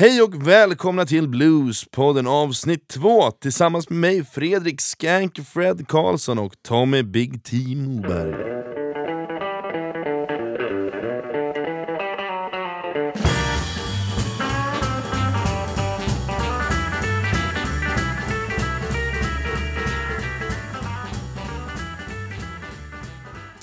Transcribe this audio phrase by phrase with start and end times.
[0.00, 6.62] Hej och välkomna till Bluespodden avsnitt 2 tillsammans med mig Fredrik Skank Fred Karlsson och
[6.62, 8.34] Tommy Big T Moberg.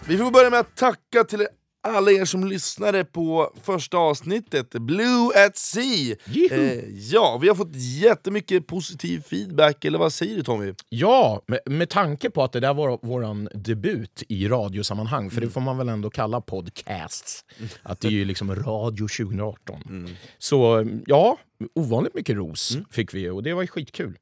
[0.07, 1.47] Vi får börja med att tacka till
[1.85, 6.15] alla er som lyssnade på första avsnittet, Blue at Sea.
[6.51, 10.73] Eh, ja, vi har fått jättemycket positiv feedback, eller vad säger du Tommy?
[10.89, 15.49] Ja, med, med tanke på att det där var vår debut i radiosammanhang, för det
[15.49, 17.45] får man väl ändå kalla podcasts,
[17.83, 20.09] att det är ju liksom radio 2018.
[20.37, 21.37] Så ja,
[21.75, 24.17] ovanligt mycket ros fick vi och det var skitkul.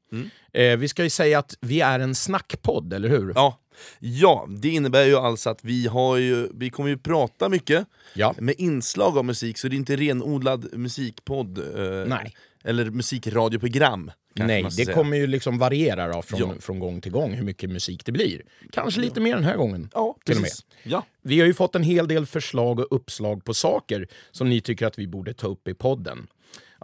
[0.52, 3.32] Eh, vi ska ju säga att vi är en snackpodd, eller hur?
[3.34, 3.58] Ja,
[3.98, 8.34] ja det innebär ju alltså att vi, har ju, vi kommer ju prata mycket Ja.
[8.38, 12.34] med inslag av musik, så det är inte renodlad musikpodd eh, Nej.
[12.64, 14.10] eller musikradioprogram.
[14.36, 14.92] Nej, det säga.
[14.94, 16.54] kommer ju liksom variera då, från, Ja.
[16.60, 18.42] från gång till gång hur mycket musik det blir.
[18.72, 19.88] Kanske lite mer den här gången.
[19.94, 20.50] Ja, till och med.
[20.82, 21.04] Ja.
[21.22, 24.86] Vi har ju fått en hel del förslag och uppslag på saker som ni tycker
[24.86, 26.26] att vi borde ta upp i podden.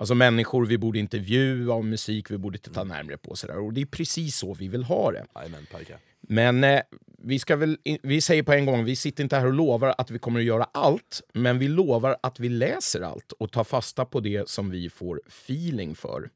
[0.00, 3.36] Alltså människor vi borde intervjua och musik vi borde titta närmare på.
[3.36, 3.58] Sådär.
[3.58, 5.24] Och det är precis så vi vill ha det.
[5.72, 5.98] Parka.
[6.20, 6.80] Men eh,
[7.18, 10.10] vi, ska väl, vi säger på en gång, vi sitter inte här och lovar att
[10.10, 14.04] vi kommer att göra allt, men vi lovar att vi läser allt och tar fasta
[14.04, 16.30] på det som vi får feeling för.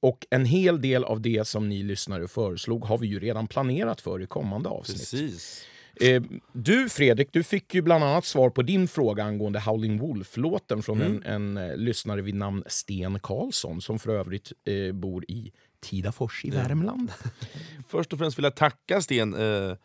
[0.00, 4.00] Och en hel del av det som ni lyssnare föreslog har vi ju redan planerat
[4.00, 4.98] för i kommande avsnitt.
[4.98, 5.66] Precis.
[5.96, 10.82] Eh, du Fredrik, du fick ju bland annat svar på din fråga angående Howling Wolf-låten
[10.82, 15.52] från en, en eh, lyssnare vid namn Sten Karlsson som för övrigt eh, bor i
[15.80, 17.12] Tidafors i Värmland.
[17.88, 19.76] Först och främst vill jag tacka Sten, eh,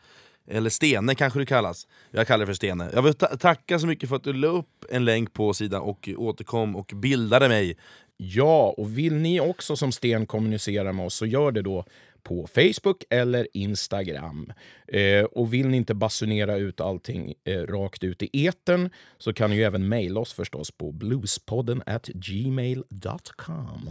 [0.48, 1.88] eller Stene kanske det kallas.
[2.12, 2.90] Jag kallar det för Stene.
[2.94, 5.82] Jag vill ta tacka så mycket för att du la upp en länk på sidan
[5.82, 7.78] och återkom och bildade mig.
[8.18, 11.86] Ja, och vill ni också som Sten kommunicera med oss så gör det då
[12.26, 14.54] på Facebook eller Instagram.
[14.88, 19.50] Eh, och vill ni inte basunera ut allting eh, rakt ut i etern så kan
[19.50, 23.90] ni ju även mejla oss förstås på bluespodden at gmail.com.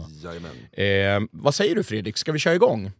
[0.71, 2.91] Eh, vad säger du Fredrik, ska vi köra igång?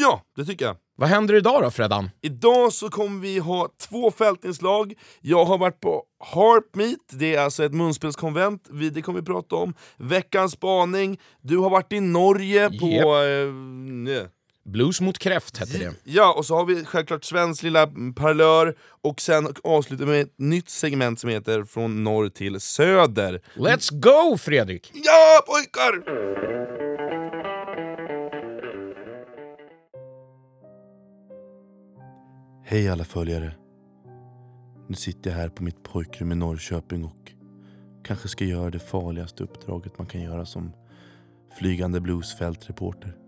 [0.00, 0.76] Ja, det tycker jag.
[0.96, 2.10] Vad händer idag då Freddan?
[2.22, 4.94] Idag så kommer vi ha två fältinslag.
[5.20, 9.26] Jag har varit på Harp Meet, det är alltså ett munspelskonvent, vi- det kommer vi
[9.26, 9.74] prata om.
[9.96, 12.86] Veckans spaning, du har varit i Norge på...
[12.86, 13.04] Japp.
[14.22, 14.30] Eh.
[14.64, 15.94] Blues mot kräft hette det.
[16.04, 20.38] Ja, och så har vi självklart svensk lilla parlör, och sen avslutar vi med ett
[20.38, 23.40] nytt segment som heter Från norr till söder.
[23.54, 24.90] Let's go Fredrik!
[24.94, 26.20] Ja pojkar!
[32.64, 33.54] Hej alla följare.
[34.88, 37.32] Nu sitter jag här på mitt pojkrum i Norrköping och
[38.04, 40.72] kanske ska göra det farligaste uppdraget man kan göra som
[41.58, 43.19] flygande bluesfältreporter.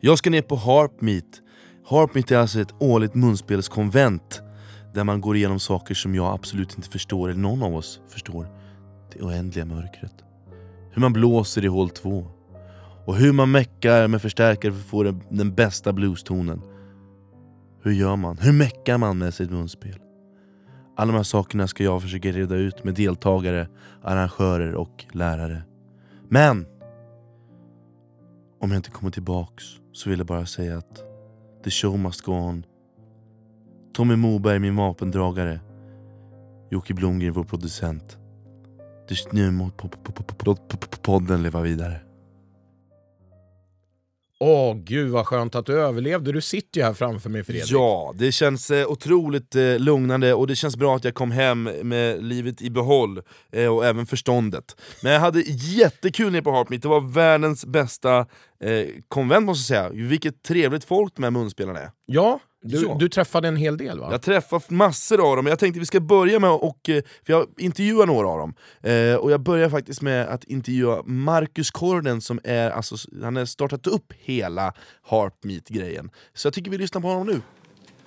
[0.00, 1.42] Jag ska ner på Harp Meet.
[1.84, 4.42] Harp Meet är alltså ett årligt munspelskonvent
[4.94, 8.48] där man går igenom saker som jag absolut inte förstår, eller någon av oss förstår.
[9.12, 10.12] Det oändliga mörkret.
[10.90, 12.26] Hur man blåser i hål 2.
[13.06, 16.62] Och hur man meckar med förstärkare för att få den, den bästa bluestonen.
[17.82, 18.38] Hur gör man?
[18.38, 19.98] Hur meckar man med sitt munspel?
[20.96, 23.68] Alla de här sakerna ska jag försöka reda ut med deltagare,
[24.02, 25.62] arrangörer och lärare.
[26.28, 26.66] Men!
[28.60, 29.64] Om jag inte kommer tillbaks
[29.98, 31.04] så vill jag bara säga att
[31.64, 32.66] the show must go on.
[33.92, 35.60] Tommy Moberg, min vapendragare.
[36.70, 38.18] Jocke Blomgren, vår producent.
[39.08, 39.70] Det nu må
[41.02, 42.00] podden leva vidare.
[44.40, 47.70] Åh gud vad skönt att du överlevde, du sitter ju här framför mig Fredrik.
[47.72, 51.62] Ja, det känns eh, otroligt eh, lugnande och det känns bra att jag kom hem
[51.62, 53.22] med livet i behåll
[53.52, 54.76] eh, och även förståndet.
[55.02, 58.18] Men jag hade jättekul nere på Harpmeet, det var världens bästa
[58.64, 60.08] eh, konvent måste jag säga.
[60.08, 61.90] Vilket trevligt folk de här munspelarna är.
[62.06, 64.08] Ja, du, du träffade en hel del va?
[64.10, 67.46] Jag träffar massor av dem, jag tänkte vi ska börja med och, eh, för jag
[67.58, 68.54] intervjuar några av dem.
[68.82, 73.44] Eh, och jag börjar faktiskt med att intervjua Marcus Kornen som är, alltså, han har
[73.44, 74.72] startat upp hela
[75.02, 76.10] Harpmeet-grejen.
[76.34, 77.40] Så jag tycker vi lyssnar på honom nu.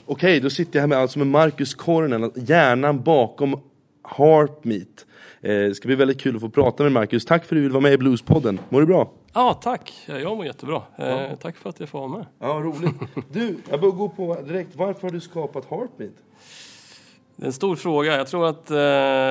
[0.05, 3.59] Okej, då sitter jag här med, alltså med Marcus Kornen, hjärnan bakom
[4.03, 5.05] Harpmeet.
[5.43, 7.25] Eh, det ska bli väldigt kul att få prata med Marcus.
[7.25, 8.59] Tack för att du vill vara med i Bluespodden.
[8.69, 9.11] Mår du bra?
[9.33, 9.93] Ja, tack.
[10.05, 10.81] Jag mår jättebra.
[10.97, 12.25] Eh, tack för att jag får vara med.
[12.39, 12.95] Ja, roligt.
[13.31, 14.75] Du, jag börjar gå på direkt.
[14.75, 16.15] Varför har du skapat Harpmeet?
[17.35, 18.17] Det är en stor fråga.
[18.17, 18.77] Jag tror att eh,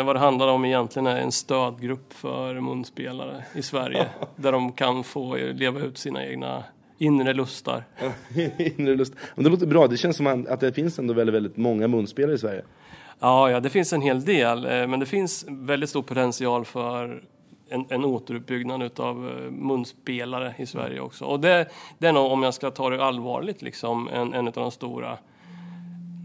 [0.07, 4.07] vad det handlar om egentligen är en stödgrupp för munspelare i Sverige.
[4.37, 6.65] där de kan få leva ut sina egna
[6.99, 7.85] inre lustar.
[8.77, 9.15] Inre lust.
[9.35, 9.87] Men det låter bra.
[9.87, 12.63] Det känns som att det finns ändå väldigt, väldigt många munspelare i Sverige.
[13.21, 14.65] Ja, ja, det finns en hel del.
[14.65, 17.23] eh, Men det finns väldigt stor potential för
[17.69, 21.25] en, en återuppbyggnad utav eh, munspelare i Sverige också.
[21.25, 21.67] Och det,
[21.99, 25.19] det är nog, om jag ska ta det allvarligt, liksom, en, en av de stora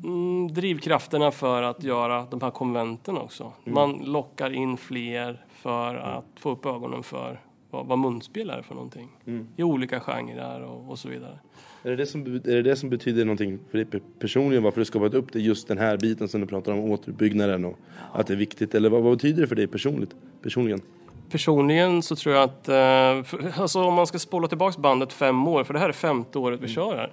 [0.04, 3.54] mm, drivkrafterna för att göra de här konventen också.
[3.64, 7.40] Man lockar in fler för att få upp ögonen för
[7.72, 9.10] vad, vad munspel är för någonting.
[9.56, 11.40] I olika genrer och, och så vidare.
[11.86, 14.64] Är det det, som, är det det som betyder någonting för dig pe- personligen?
[14.64, 17.78] Varför du skapat upp det just den här biten som du pratar om, återuppbyggnaden och
[18.14, 18.76] att det är viktigt?
[18.76, 20.82] Eller vad, vad betyder det för dig personligt, personligen?
[21.30, 25.64] Personligen så tror jag att, eh, alltså om man ska spola tillbaks bandet fem år,
[25.64, 27.12] för det här är femte året vi kör här.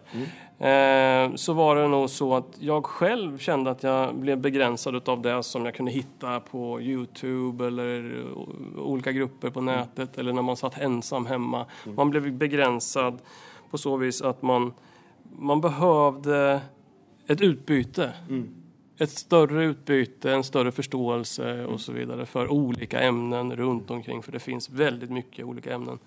[0.59, 5.23] Eh, så var det nog så att jag själv kände att jag blev begränsad av
[5.23, 10.43] det som jag kunde hitta på Youtube eller eh, olika grupper på nätet eller när
[10.43, 11.67] man satt ensam hemma.
[11.97, 13.19] Man blev begränsad
[13.73, 14.73] på så vis att man,
[15.39, 16.61] man behövde
[17.27, 18.15] ett utbyte.
[18.99, 24.23] Ett större utbyte, en större förståelse och så vidare för olika ämnen runt omkring.
[24.23, 25.99] För det finns väldigt mycket olika ämnen.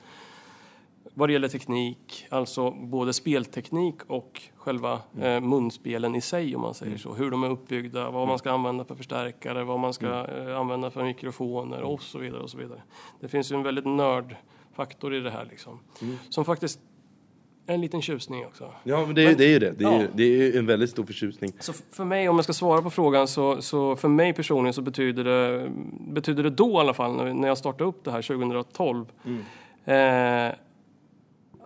[1.13, 6.73] Vad det gäller teknik, alltså både spelteknik och själva eh, munspelen i sig om man
[6.73, 7.13] säger så.
[7.13, 10.91] Hur de är uppbyggda, vad man ska använda för förstärkare, vad man ska eh, använda
[10.91, 12.41] för mikrofoner och så vidare.
[12.41, 12.81] och så vidare.
[13.19, 15.79] Det finns ju en väldigt nördfaktor i det här liksom.
[16.29, 16.79] Som faktiskt
[17.67, 18.71] en liten tjusning också.
[18.83, 19.71] Ja, men det, är- det är ju det.
[19.71, 20.01] Det är, Ja.
[20.01, 21.53] ju, det är en väldigt stor förtjusning.
[21.59, 24.81] Så för mig, om jag ska svara på frågan, så, så för mig personligen så
[24.81, 25.71] betyder det,
[26.13, 29.05] betyder det då i alla fall, när, jag startade upp det här 2012,
[29.85, 30.47] eh,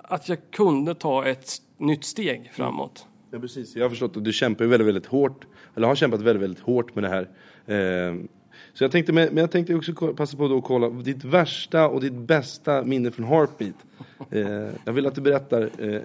[0.04, 3.06] att jag kunde ta ett nytt steg framåt.
[3.31, 3.75] Ja, precis.
[3.75, 5.45] Jag har förstått att du kämpar väldigt, väldigt hårt,
[5.75, 7.30] eller har kämpat väldigt, väldigt hårt med det här.
[8.10, 8.16] Eh,
[8.74, 12.14] så jag tänkte, men jag tänkte också passa på att kolla ditt värsta och ditt
[12.14, 13.76] bästa minne från Heartbeat.
[14.32, 16.02] Eh, jag vill att du berättar eh,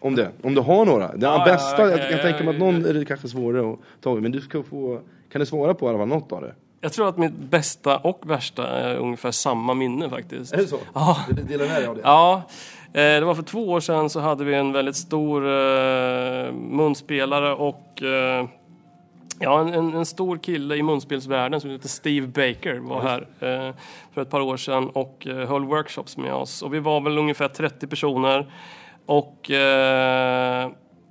[0.00, 1.16] om det, om du har några.
[1.16, 2.66] Det Ja, ja, bästa, okej, jag kan ja, tänka mig att ja.
[2.66, 5.00] någon är det kanske svårare att ta men du ska få,
[5.32, 6.54] kan du svara på i alla fall något av det?
[6.80, 10.52] Jag tror att mitt bästa och värsta är ungefär samma minne faktiskt.
[10.52, 10.78] Är det så?
[10.94, 11.18] Ja.
[11.48, 12.00] Dela med dig av det.
[12.04, 12.42] Ja,
[12.86, 17.54] eh, det var för två år sedan så hade vi en väldigt stor eh, munspelare
[17.54, 18.46] och eh,
[19.38, 23.74] ja, en, en, en stor kille i munspelsvärlden som heter Steve Baker var här eh,
[24.14, 26.62] för ett par år sedan och eh, höll workshops med oss.
[26.62, 28.52] Och vi var väl ungefär 30 personer
[29.06, 30.70] och eh,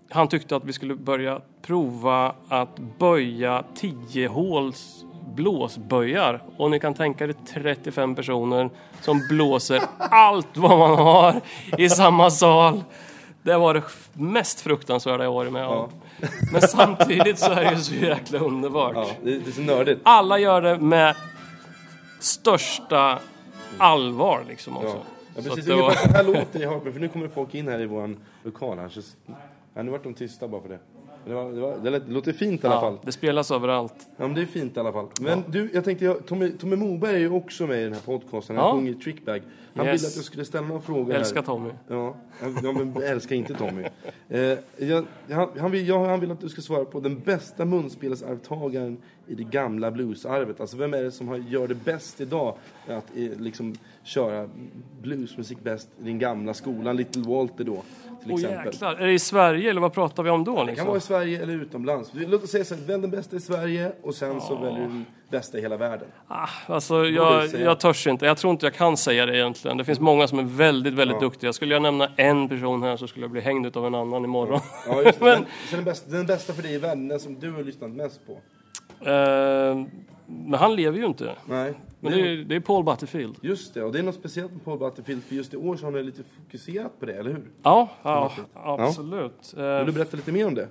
[0.10, 5.06] han tyckte att vi skulle börja prova att böja 10 håls
[5.36, 6.42] blåsböjar.
[6.57, 8.69] Och ni kan tänka er 35 personer
[9.01, 11.42] som blåser allt vad man har
[11.78, 12.83] i samma sal.
[13.44, 13.83] Det var det
[14.13, 15.89] mest fruktansvärda jag varit med om.
[16.51, 18.94] Men samtidigt så är det ju så jäkla underbart.
[18.95, 20.01] Ja, det, det är så nördigt.
[20.04, 21.16] Alla gör det med
[22.19, 23.19] största
[23.77, 24.88] allvar liksom också.
[24.88, 25.04] Ja,
[25.36, 25.66] ja Så precis.
[25.66, 27.86] det var- så här låter det i Heartbeat, för nu kommer folk in här i
[27.86, 28.89] våran lokal här.
[28.89, 29.01] Så,
[29.74, 30.80] ja, nu vart de tysta bara för det.
[31.25, 32.94] Det, var, det, var, det, lät, det låter fint i alla fall.
[32.94, 33.94] Ja, det spelas överallt.
[34.18, 35.07] Ja, men det är fint i alla fall.
[35.22, 38.01] Men du, jag tänkte, jag, Tommy, Tommy Moberg är ju också med i den här
[38.01, 38.56] podcasten.
[38.57, 38.74] Han Ja.
[38.74, 39.42] sjunger Trickbag.
[39.75, 40.01] Han Yes.
[40.01, 41.45] ville att jag skulle ställa några frågor Älskar här.
[41.45, 41.69] Tommy.
[41.88, 42.16] Ja,
[42.63, 43.83] ja men älskar inte Tommy.
[44.30, 44.42] Eh,
[44.77, 48.98] jag, han, han, vill, jag, han vill att du ska svara på den bästa munspelsarvtagaren
[49.28, 50.60] i det gamla bluesarvet.
[50.62, 52.56] Alltså vem är det som har, gör det bäst idag?
[52.88, 54.50] Att eh, liksom köra
[55.01, 57.83] bluesmusik bäst i den gamla skolan, Little Walter då
[58.25, 58.74] till Åh exempel.
[58.74, 60.51] jäklar, är det i Sverige eller vad pratar vi om då?
[60.51, 60.88] Det kan Liksom?
[60.88, 62.10] vara i Sverige eller utomlands.
[62.13, 64.88] Låt oss säga så här, välj den bästa i Sverige och sen så väljer du
[64.88, 66.07] den bästa i hela världen.
[66.27, 68.25] Ah, alltså, jag, jag törs inte.
[68.25, 69.77] Jag tror inte jag kan säga det egentligen.
[69.77, 71.27] Det finns många som är väldigt, väldigt Ja.
[71.27, 71.54] duktiga.
[71.54, 74.59] Skulle jag nämna en person här så skulle jag bli hängd av en annan imorgon.
[74.88, 75.26] Ja, just det.
[75.35, 77.90] Men- så den, bästa, den bästa för dig i världen, den som du har lyssnat
[77.92, 78.31] mest på?
[79.09, 79.76] Eh,
[80.27, 81.35] men han lever ju inte.
[81.45, 81.73] Nej.
[81.99, 83.35] Men det är, det är Paul Butterfield.
[83.41, 85.85] Just det, och det är något speciellt med Paul Butterfield för just i år så
[85.85, 87.51] har ni lite fokuserat på det, eller hur?
[87.63, 89.53] Ja, ja absolut.
[89.57, 90.67] Eh, Vill du berätta lite mer om det?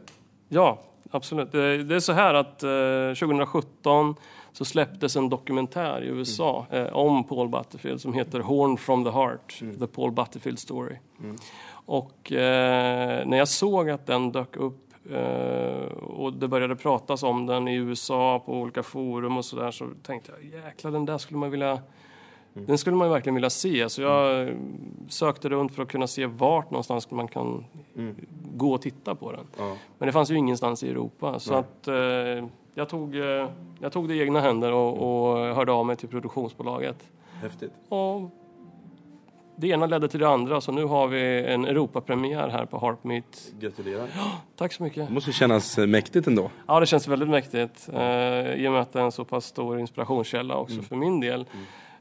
[0.49, 1.53] Ja, absolut.
[1.53, 4.15] Det, är så här att eh, 2017
[4.53, 9.11] så släpptes en dokumentär i USA eh, om Paul Butterfield som heter Horn from the
[9.11, 10.97] Heart, The Paul Butterfield Story.
[11.87, 14.84] Och eh, när jag såg att den dök upp eh,
[16.03, 20.33] och det började pratas om den i USA på olika forum och sådär så tänkte
[20.33, 21.81] jag jäklar den där skulle man vilja
[22.55, 23.89] den skulle man verkligen vilja se.
[23.89, 24.55] Så jag eh,
[25.09, 27.65] sökte runt för att kunna se vart någonstans man kan
[28.55, 29.47] gå och titta på den.
[29.59, 29.77] Ja.
[29.99, 31.39] Men det fanns ju ingenstans i Europa.
[31.39, 31.95] Så att eh,
[32.75, 33.49] jag, tog, eh,
[33.81, 37.11] jag tog det i egna händer och, och hörde av mig till produktionsbolaget.
[37.33, 37.73] Häftigt.
[37.89, 38.31] Och
[39.57, 43.53] det ena ledde till det andra, så nu har vi en Europapremiär här på Harpmeet.
[43.61, 44.09] Gratulerar.
[44.57, 45.09] Tack så mycket.
[45.09, 46.51] Det måste kännas eh, mäktigt ändå.
[46.67, 47.89] Ja, det känns väldigt mäktigt.
[47.93, 51.21] Eh, I och med att det är en så pass stor inspirationskälla också för min
[51.21, 51.47] del.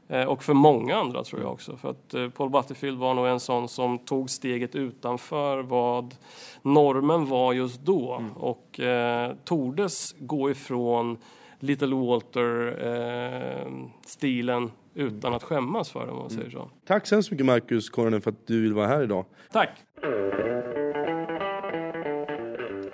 [0.08, 1.76] Eh, och för många andra tror jag också.
[1.76, 6.14] För att eh, Paul Butterfield var nog en sån som tog steget utanför vad
[6.62, 8.22] normen var just då.
[8.36, 11.16] Och eh, tordes gå ifrån
[11.60, 16.70] Little Walter-stilen utan att skämmas för det om man säger så.
[16.86, 19.26] Tack så hemskt mycket Marcus Koronen för att du vill vara här idag.
[19.52, 19.70] Tack!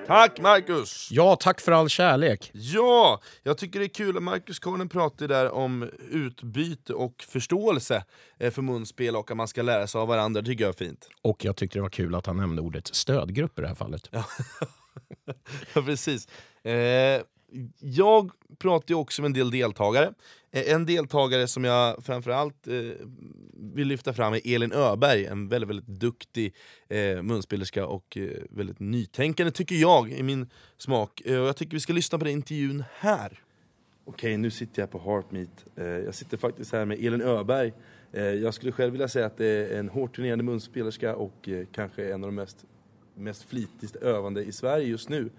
[0.07, 1.09] Tack Marcus!
[1.11, 2.51] Ja, tack för all kärlek.
[2.55, 8.05] Ja, jag tycker det är kul att Marcus Kornen pratar där om utbyte och förståelse
[8.39, 10.41] eh, för munspel och att man ska lära sig av varandra.
[10.41, 11.09] Det tycker jag är fint.
[11.23, 14.11] Och jag tyckte det var kul att han nämnde ordet stödgrupp i det här fallet.
[15.75, 16.29] Ja, precis.
[16.65, 17.23] Eh,
[17.79, 20.15] jag pratar ju också med en del deltagare.
[20.51, 22.75] Eh, en deltagare som jag framförallt eh,
[23.53, 26.55] vill lyfta fram är Elin Öberg, en väldigt, väldigt duktig
[26.89, 31.21] eh, munspelerska och eh, väldigt nytänkande tycker jag, i min smak.
[31.21, 33.43] Eh, och jag tycker vi ska lyssna på den intervjun här.
[34.05, 35.65] Okej, nu sitter jag på Heartmeet.
[35.77, 37.73] Eh, jag sitter faktiskt här med Elin Öberg.
[38.13, 41.67] Eh, jag skulle själv vilja säga att det är en hårt turnerande munspelerska och eh,
[41.73, 42.65] kanske en av de mest,
[43.15, 45.31] mest flitigt övande i Sverige just nu.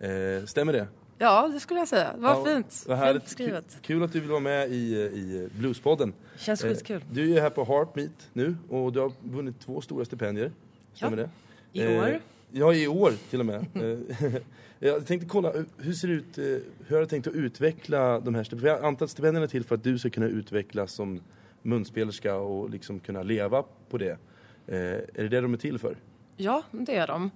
[0.00, 0.88] Eh, stämmer det?
[1.22, 2.12] Ja, det skulle jag säga.
[2.12, 2.84] Det var Ja, fint.
[2.86, 3.24] Vad Fint härligt.
[3.24, 3.78] beskrivet.
[3.82, 6.12] Kul, att du vill vara med i, i Bluespodden.
[6.38, 7.04] Känns Eh, skitkul.
[7.12, 10.52] Du är ju här på Heartmeet nu och du har vunnit två stora stipendier.
[10.94, 11.30] Stämmer det?
[11.72, 12.20] I Eh, år.
[12.50, 13.66] Ja, i år till och med.
[13.74, 14.34] Eh,
[14.78, 16.44] jag tänkte kolla, hur ser det ut, eh,
[16.86, 18.78] hur har du tänkt att utveckla de här stipendierna?
[18.78, 21.20] Jag antar att stipendierna är till för att du ska kunna utvecklas som
[21.62, 24.18] munspelerska och liksom kunna leva på det.
[24.66, 25.96] Eh, Är det det de är till för?
[26.36, 27.30] Ja, det är de.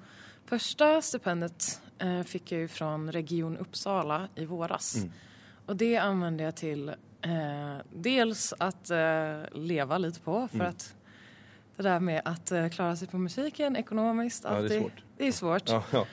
[0.46, 1.83] Första stipendiet eh,
[2.24, 4.96] fick jag ju från Region Uppsala i våras.
[4.96, 5.12] Mm.
[5.66, 6.88] Och det använde jag till
[7.22, 10.68] eh, dels att eh, leva lite på för Mm.
[10.68, 10.94] att
[11.76, 15.02] det där med att eh, klara sig på musiken ekonomiskt, Ja, det är alltid, svårt.
[15.16, 15.68] Det är svårt.
[15.68, 16.06] Ja, ja.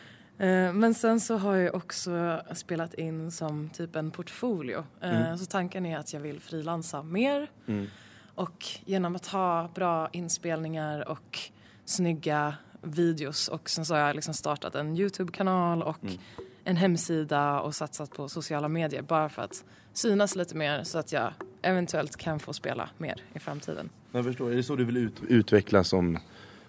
[0.45, 4.85] Eh, Men sen så har jag också spelat in som typ en portfolio.
[5.01, 5.38] Eh, Mm.
[5.38, 7.47] Så tanken är att jag vill frilansa mer.
[7.67, 7.88] Mm.
[8.35, 11.39] Och genom att ha bra inspelningar och
[11.85, 16.17] snygga videos och sen så har jag liksom startat en Youtube-kanal och Mm.
[16.63, 21.11] en hemsida och satsat på sociala medier bara för att synas lite mer så att
[21.11, 23.89] jag eventuellt kan få spela mer i framtiden.
[24.11, 24.51] Jag förstår.
[24.51, 26.17] Är det så du vill ut, utvecklas som,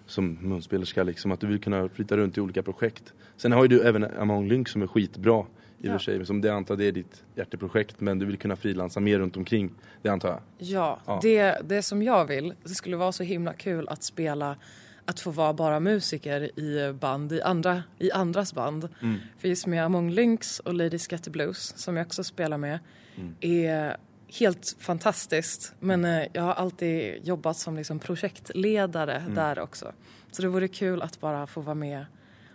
[0.07, 1.03] som munspelerska?
[1.03, 1.33] Liksom?
[1.33, 3.13] Att du vill kunna flytta runt i olika projekt?
[3.37, 5.47] Sen har ju du även Among Lynx som är skitbra i och
[5.79, 5.93] Ja.
[5.93, 6.27] för sig.
[6.27, 9.71] Som det antar det är ditt hjärteprojekt men du vill kunna frilansa mer runt omkring.
[10.03, 10.41] Det antar jag.
[10.59, 11.19] Ja, Ja.
[11.23, 14.57] Det, det som jag vill, det skulle vara så himla kul att spela
[15.05, 18.89] att få vara bara musiker i band, i, andra, i andras band.
[19.03, 19.19] Mm.
[19.39, 22.79] För just med Among Lynx och Lady Scatter Blues som jag också spelar med
[23.17, 23.35] Mm.
[23.41, 23.97] är
[24.29, 25.75] helt fantastiskt.
[25.81, 29.35] Men eh, jag har alltid jobbat som liksom projektledare Mm.
[29.35, 29.93] där också.
[30.31, 32.05] Så det vore kul att bara få vara med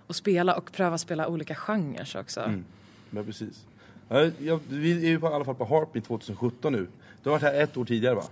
[0.07, 2.39] och spela och pröva spela olika genrer också.
[2.41, 2.65] Mm.
[3.11, 3.65] Ja, precis.
[4.09, 6.87] Ja, jag, vi är ju på, i alla fall på Heartbeat 2017 nu.
[7.23, 8.23] Du har varit här ett år tidigare va?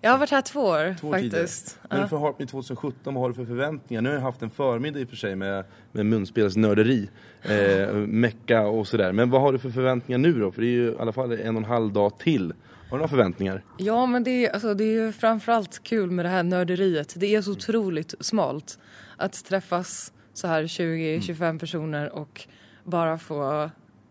[0.00, 1.78] Jag har varit här två år Två faktiskt.
[1.82, 2.00] tidigare.
[2.00, 4.02] Men för Heartbeat 2017, vad har du för förväntningar?
[4.02, 7.10] Nu har jag haft en förmiddag i och för sig med, med munspelsnörderi,
[7.42, 9.12] eh, mecka och sådär.
[9.12, 10.52] Men vad har du för förväntningar nu då?
[10.52, 12.52] För det är ju i alla fall en och en halv dag till.
[12.90, 13.64] Har du några förväntningar?
[13.78, 17.14] Ja, men det är, alltså, det är ju framförallt kul med det här nörderiet.
[17.16, 18.78] Det är så otroligt smalt
[19.16, 22.46] att träffas så här 20-25 personer och
[22.84, 23.70] bara få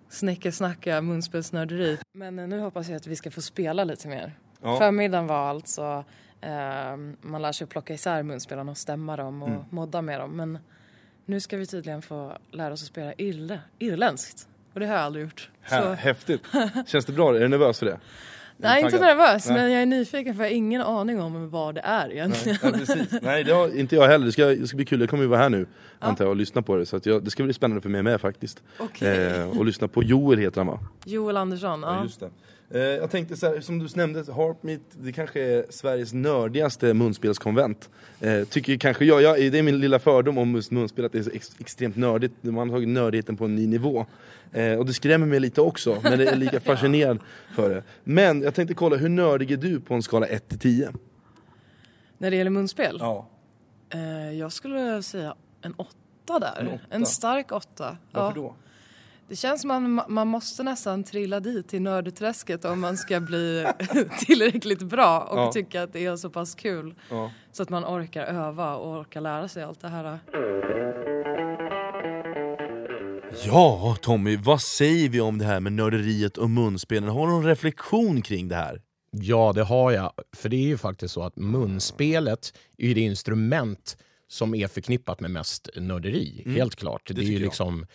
[0.10, 1.98] snickesnacka munspelsnörderi.
[2.14, 4.34] Men eh, nu hoppas jag att vi ska få spela lite mer.
[4.62, 4.78] Ja.
[4.78, 6.04] Förmiddagen var alltså
[6.42, 9.62] eh, man lär sig att plocka isär munspelarna och stämma dem och Mm.
[9.70, 10.32] modda med dem.
[10.32, 10.60] Men
[11.26, 14.48] nu ska vi tydligen få lära oss att spela irle, irländskt.
[14.74, 15.50] Och det har jag aldrig gjort.
[15.62, 16.42] Här, Så, häftigt!
[16.88, 17.36] Känns det bra?
[17.36, 18.00] Är du nervös för det?
[18.58, 19.58] nej, inte nervös, Nej.
[19.58, 22.58] men jag är nyfiken för jag har ingen aning om vad det är egentligen.
[22.64, 23.22] Nej, ja, precis.
[23.22, 24.26] Nej, det har inte jag heller.
[24.26, 25.00] Det ska, det ska bli kul.
[25.00, 25.66] Jag kommer ju vara här nu,
[26.00, 26.86] antar jag, och lyssna på det.
[26.86, 28.64] Så jag, det ska bli spännande för mig med faktiskt.
[28.80, 29.28] Okej.
[29.28, 30.80] Eh, och lyssna på Joel heter han va?
[31.06, 32.04] Joel Andersson, ja.
[32.04, 32.26] just det.
[32.26, 32.32] Eh,
[32.70, 37.90] jag tänkte så här, som du nämnde, Harpmeet, det kanske är Sveriges nördigaste munspelskonvent.
[38.20, 41.20] Eh, tycker kanske jag, jag, det är min lilla fördom om just munspel, att det
[41.20, 42.34] är så ex, extremt nördigt.
[42.42, 44.06] Man har tagit nördigheten på en ny nivå.
[44.52, 47.20] Eh, och det skrämmer mig lite också, men det är lika fascinerad
[47.56, 47.84] för det.
[48.04, 50.94] Men jag tänkte kolla, hur nördig är du på en skala 1 till 10?
[52.18, 52.98] När det gäller munspel?
[53.00, 53.28] Ja.
[53.90, 56.56] Eh, jag skulle säga en åtta där.
[56.60, 57.12] En En, åtta?
[57.12, 57.98] stark åtta.
[58.12, 58.44] Varför ja.
[58.48, 58.56] då?
[59.28, 63.66] Det känns som man, man måste nästan trilla dit till nördträsket om man ska bli
[64.26, 65.52] tillräckligt bra och Ja.
[65.52, 66.96] tycka att det är så pass kul.
[67.10, 67.32] Ja.
[67.52, 70.20] Så att man orkar öva och orkar lära sig allt det här.
[73.46, 77.10] Ja, Tommy, vad säger vi om det här med nörderiet och munspelen?
[77.10, 78.82] Har du någon reflektion kring det här?
[79.12, 80.12] Ja, det har jag.
[80.36, 85.32] För det är ju faktiskt så att munspelet är det instrument som är förknippat med
[85.32, 86.44] mest nörderi.
[86.46, 87.02] Helt klart.
[87.08, 87.42] Det, är tycker ju jag.
[87.42, 87.86] liksom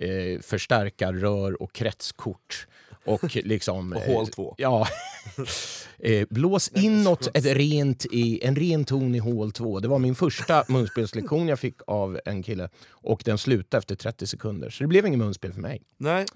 [0.00, 2.66] eh, förstärkarrör och kretskort.
[3.04, 3.92] Och liksom...
[3.96, 4.54] Och eh, hål två.
[4.58, 4.88] Ja.
[6.02, 9.80] eh, blås inåt ett rent i, en ren ton i hål 2.
[9.80, 12.68] Det var min första munspelslektion jag fick av en kille.
[12.90, 14.70] Och den slutade efter 30 sekunder.
[14.70, 15.82] Så det blev ingen munspel för mig.
[15.96, 16.26] Nej,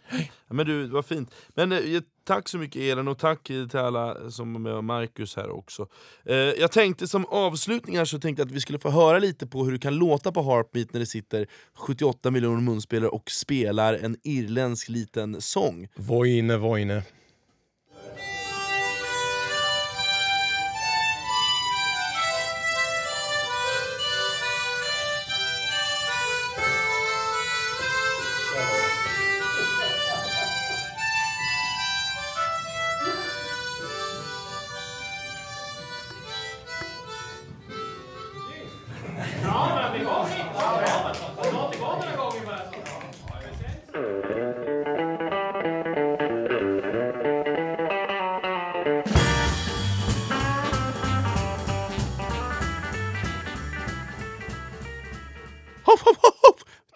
[0.49, 1.31] men du, vad fint.
[1.55, 1.79] Men eh,
[2.27, 5.89] Tack så mycket Elin och tack till alla som är med och Marcus här också.
[6.25, 9.65] Eh, jag tänkte som avslutning här så tänkte att vi skulle få höra lite på
[9.65, 14.17] hur det kan låta på Heartbeat när det sitter 78 miljoner munspelare och spelar en
[14.23, 15.89] irländsk liten sång.
[15.97, 17.03] Voine, voine.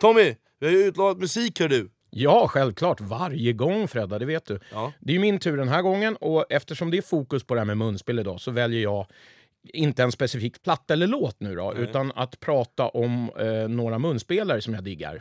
[0.08, 1.90] Tommy, vi har ju utlovat musik hör du.
[2.10, 3.00] Ja, självklart.
[3.00, 4.60] Varje gång Fredda, det vet du.
[4.72, 4.92] Ja.
[5.00, 7.60] Det är ju min tur den här gången och eftersom det är fokus på det
[7.60, 9.06] här med munspel idag så väljer jag
[9.72, 14.60] inte en specifik platta eller låt nu då, utan att prata om eh, några munspelare
[14.60, 15.20] som jag diggar.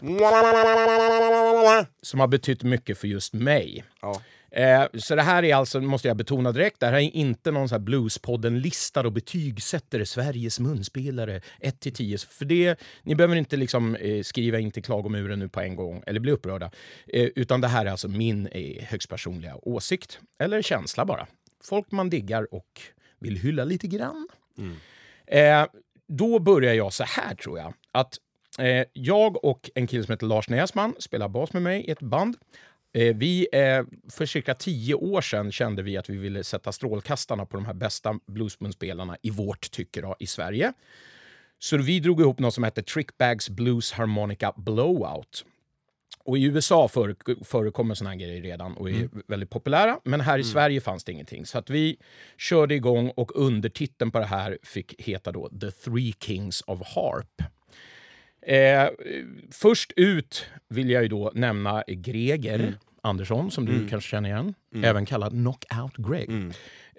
[2.01, 3.84] Som har betytt mycket för just mig.
[4.01, 4.22] Ja.
[4.51, 7.70] Eh, så det här är alltså, måste jag betona direkt, det här är inte någon
[7.70, 12.18] så här Bluespodden-listar och betygsätter Sveriges munspelare 1 till 10.
[12.18, 16.04] För det, ni behöver inte liksom eh, skriva in till klagomuren nu på en gång
[16.08, 16.72] eller bli upprörda.
[17.08, 21.27] Eh, utan det här är alltså min eh, högst personliga åsikt, eller känsla bara.
[21.63, 22.82] Folk man diggar och
[23.20, 24.27] vill hylla lite grann.
[25.27, 25.66] Eh,
[26.08, 27.74] då börjar jag så här tror jag.
[27.92, 28.18] Att
[28.60, 32.01] eh, jag och en kille som heter Lars Näsman spelar bas med mig i ett
[32.01, 32.38] band.
[32.98, 37.46] Eh, vi, eh, för cirka tio år sedan kände vi att vi ville sätta strålkastarna
[37.46, 40.74] på de här bästa bluesmunspelarna i vårt tycke då, i Sverige.
[41.60, 45.46] Så vi drog ihop något som hette Trickbags Blues Harmonica Blowout.
[46.24, 50.00] Och i USA före, förekommer såna här grejer redan och är väldigt populära.
[50.04, 51.46] Men här i Sverige fanns det ingenting.
[51.46, 51.98] Så att vi
[52.38, 57.42] körde igång och undertiteln på det här fick heta då The Three Kings of Harp.
[58.42, 58.89] Eh,
[59.51, 64.54] först ut vill jag ju då nämna Greger Andersson, som du kanske känner igen.
[64.84, 66.30] Även kallad Knockout Greg.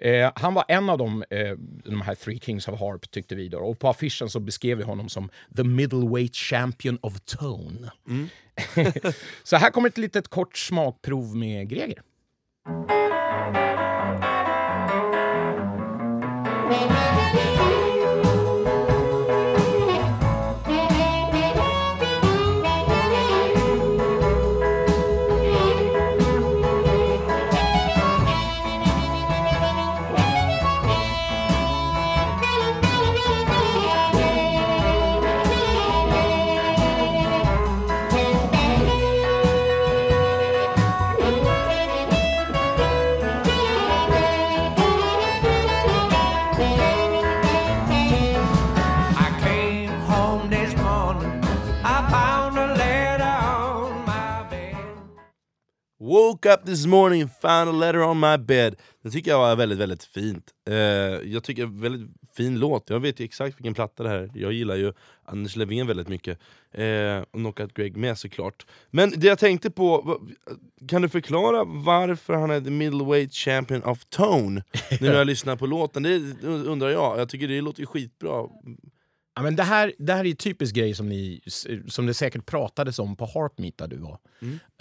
[0.01, 1.51] Eh, han var en av de, eh,
[1.83, 3.49] de här Three Kings of Harp, tyckte vi.
[3.49, 3.57] Då.
[3.57, 7.91] Och på affischen så beskrev vi honom som the middleweight champion of tone.
[9.43, 12.01] så här kommer ett litet kort smakprov med Greger.
[56.09, 58.75] Woke up this morning and found a letter on my bed.
[59.03, 60.45] Det tycker jag var väldigt, väldigt fint.
[60.69, 60.75] Eh,
[61.33, 62.89] jag tycker väldigt fin låt.
[62.89, 64.31] Jag vet ju exakt vilken platta det här är.
[64.33, 64.93] Jag gillar ju
[65.25, 66.39] Anders Levén väldigt mycket.
[66.71, 68.65] Eh, och Knockout Greg med såklart.
[68.91, 70.19] Men det jag tänkte på,
[70.87, 74.63] kan du förklara varför han är the middleweight champion of tone?
[75.01, 77.19] När jag lyssnar på låten, det undrar jag.
[77.19, 78.47] Jag tycker det låter ju skitbra.
[79.39, 81.41] Ja, men det, här, det här är en typisk grej som, ni,
[81.87, 84.17] som det säkert pratades om på Harpmeet där du var.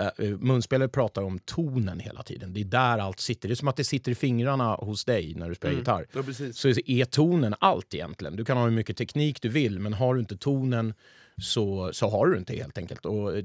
[0.01, 2.53] Eh, eh, munspelare pratar om tonen hela tiden.
[2.53, 3.49] Det är där allt sitter.
[3.49, 6.07] Det är som att det sitter i fingrarna hos dig när du spelar gitarr.
[6.12, 6.23] Ja.
[6.53, 8.37] Så är tonen allt egentligen.
[8.37, 10.94] Du kan ha hur mycket teknik du vill, men har du inte tonen
[11.42, 13.07] så, så har du inte helt enkelt.
[13.07, 13.42] Och eh,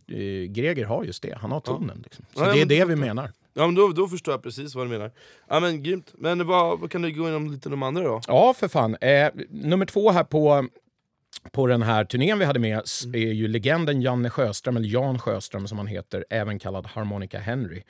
[0.48, 2.02] Greger har just det, han har tonen.
[2.04, 2.26] Liksom.
[2.34, 3.32] Så Ja, ja, det är det vi menar.
[3.54, 5.12] Ja, men då, då förstår jag precis vad du menar.
[5.48, 6.14] Ja, men grymt.
[6.14, 8.22] Men vad, vad kan du gå igenom lite de andra då?
[8.28, 8.96] Ja, för fan.
[8.96, 10.68] Eh, nummer två här på,
[11.52, 15.20] på den här turnén vi hade med s- är ju legenden Janne Sjöström, eller Jan
[15.20, 17.84] Sjöström som han heter, även kallad Harmonica Henry.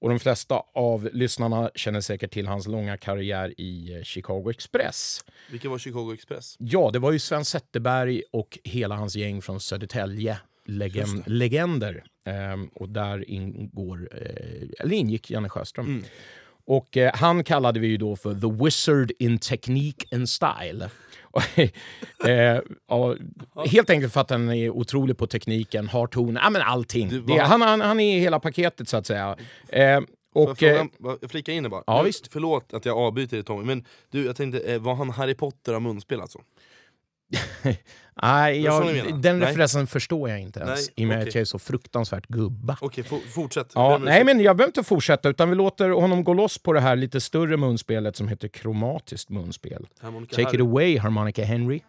[0.00, 5.24] Och de flesta av lyssnarna känner säkert till hans långa karriär i eh, Chicago Express.
[5.50, 6.56] Vilken var Chicago Express?
[6.58, 10.38] Ja, det var ju Sven Zetterberg och hela hans gäng från Södertälje.
[10.64, 12.04] Legend, legender.
[12.24, 16.04] Ehm, och där ingår, eh, eller ingick Janne Sjöström.
[16.66, 20.90] Och eh, han kallade vi ju då för The Wizard in Technique and Style.
[22.24, 23.16] Eh, ja,
[23.66, 27.08] helt enkelt för att han är otrolig på tekniken, har ton, ja men allting.
[27.08, 29.36] Du, Det, han, han, han är hela paketet så att säga.
[29.68, 30.00] Eh,
[30.34, 30.86] och, fråga, eh,
[31.20, 31.82] jag flikar in det bara.
[31.86, 32.32] ja, Nu, vist.
[32.32, 35.74] Förlåt att jag avbryter dig Tommy, men du, jag tänkte, eh, var han Harry Potter
[35.74, 36.38] av munspel alltså?
[38.22, 38.84] Nej, jag,
[39.22, 39.48] den Nej.
[39.48, 40.86] referensen förstår jag inte ens.
[40.88, 41.28] Nej, I och med okej.
[41.28, 42.76] att jag är så fruktansvärt gubba.
[42.80, 43.72] Okej, for, fortsätt.
[43.74, 46.80] Ja, nej, men jag behöver inte fortsätta utan vi låter honom gå loss på det
[46.80, 49.86] här lite större munspelet som heter kromatiskt munspel.
[50.00, 50.60] Harmonica Take it Harry.
[50.62, 51.80] away, Harmonica Henry.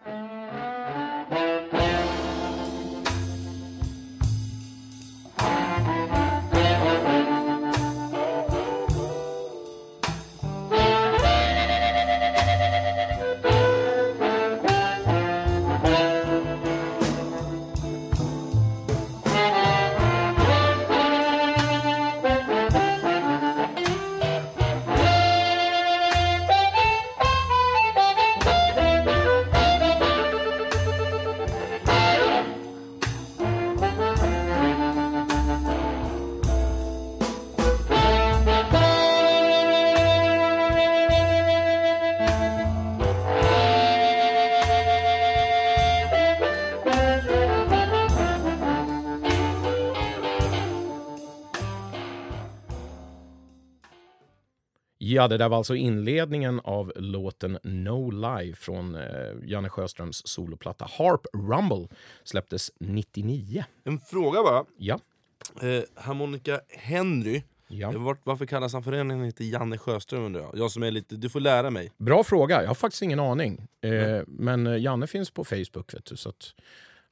[55.19, 59.03] Ja, det där var alltså inledningen av låten No Lie från eh,
[59.43, 61.87] Janne Sjöströms soloplatta Harp Rumble.
[62.23, 63.65] Släpptes 99.
[63.83, 64.65] En fråga bara.
[64.77, 64.99] Ja.
[65.61, 67.43] Eh, harmonica Henry.
[67.67, 67.93] ja.
[67.93, 69.09] Eh, Vart, varför kallas han för den?
[69.09, 70.57] Han heter Janne Sjöström undrar jag.
[70.57, 71.91] Jag som är lite, du får lära mig.
[71.97, 72.61] Bra fråga.
[72.61, 73.67] Jag har faktiskt ingen aning.
[73.81, 76.53] Eh, men eh, Janne finns på Facebook, vet du, så att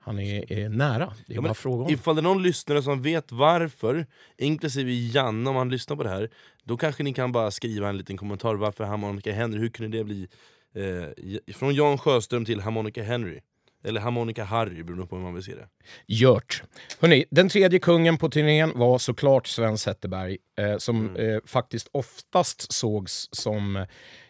[0.07, 1.13] han är, är nära.
[1.27, 1.93] Det är Ja, bara fråga om.
[1.93, 4.05] Ifall det är någon lyssnare som vet varför,
[4.37, 6.29] inklusive Janne om han lyssnar på det här,
[6.63, 10.03] då kanske ni kan bara skriva en liten kommentar varför Harmonica Henry, hur kunde det
[10.03, 10.27] bli
[10.75, 13.39] eh, från Jan Sjöström till Harmonica Henry?
[13.83, 15.67] Eller Harmonica Harry beroende på hur man vill se det.
[16.05, 16.63] Gjort.
[16.99, 22.71] Hörrni, den tredje kungen på turnén var såklart Sven Zetterberg eh, som eh, faktiskt oftast
[22.73, 23.85] sågs som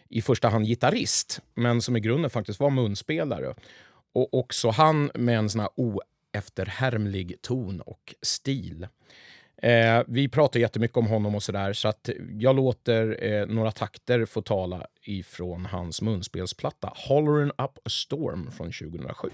[0.08, 3.54] i första hand gitarrist men som i grunden faktiskt var munspelare.
[4.18, 8.86] Och också han med en sån här oefterhärmlig ton och stil.
[9.62, 14.24] Eh, vi pratar jättemycket om honom och sådär så att jag låter eh, några takter
[14.24, 19.30] få tala ifrån hans munspelsplatta Hollering Up a Storm från 2007.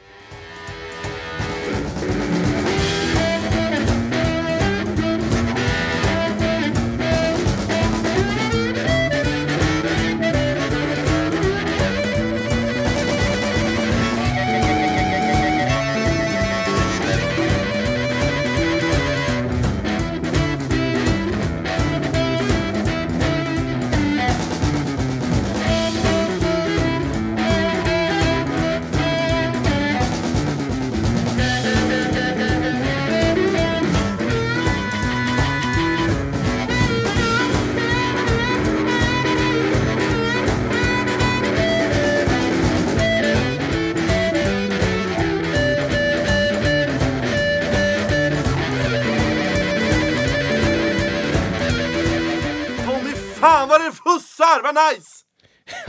[54.54, 55.24] Fussar, vad nice!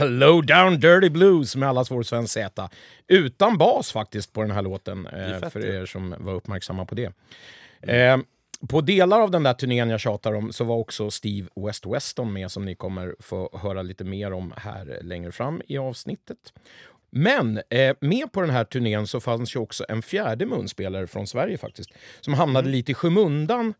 [0.10, 2.68] Low down dirty blues med allas vår Sven Z.
[3.08, 7.12] Utan bas faktiskt på den här låten, eh, för er som var uppmärksamma på det.
[7.82, 8.18] Eh,
[8.68, 12.32] på delar av den där turnén jag tjatar om så var också Steve West Weston
[12.32, 16.52] med som ni kommer få höra lite mer om här längre fram i avsnittet.
[17.10, 21.26] Men eh, med på den här turnén så fanns ju också en fjärde munspelare från
[21.26, 23.74] Sverige faktiskt, som hamnade lite i skymundan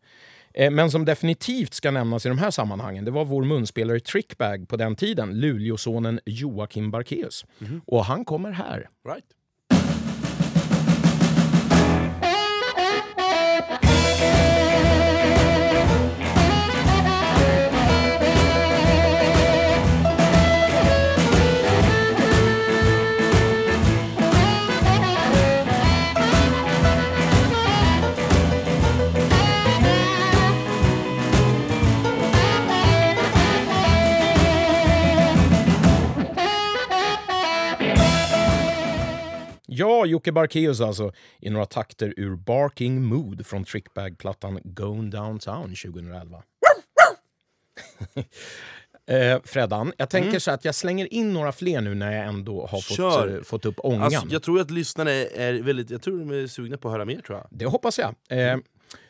[0.71, 4.77] Men som definitivt ska nämnas i de här sammanhangen, det var vår munspelare Trickbag på
[4.77, 7.45] den tiden, Luleåsonen Joakim Barkeus.
[7.85, 8.89] Och han kommer här.
[9.07, 9.25] Right.
[39.77, 46.43] Ja, Jocke Barkeus alltså, i några takter ur Barking Mood från Trickbag-plattan Going Downtown 2011.
[49.07, 52.67] eh, Freddan, jag tänker så att jag slänger in några fler nu när jag ändå
[52.67, 54.01] har fått, eh, fått upp ångan.
[54.01, 57.05] Alltså, jag tror att lyssnarna är väldigt, jag tror de är sugna på att höra
[57.05, 57.47] mer tror jag.
[57.51, 58.15] Det hoppas jag.
[58.29, 58.57] Eh,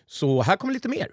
[0.08, 1.12] så här kommer lite mer.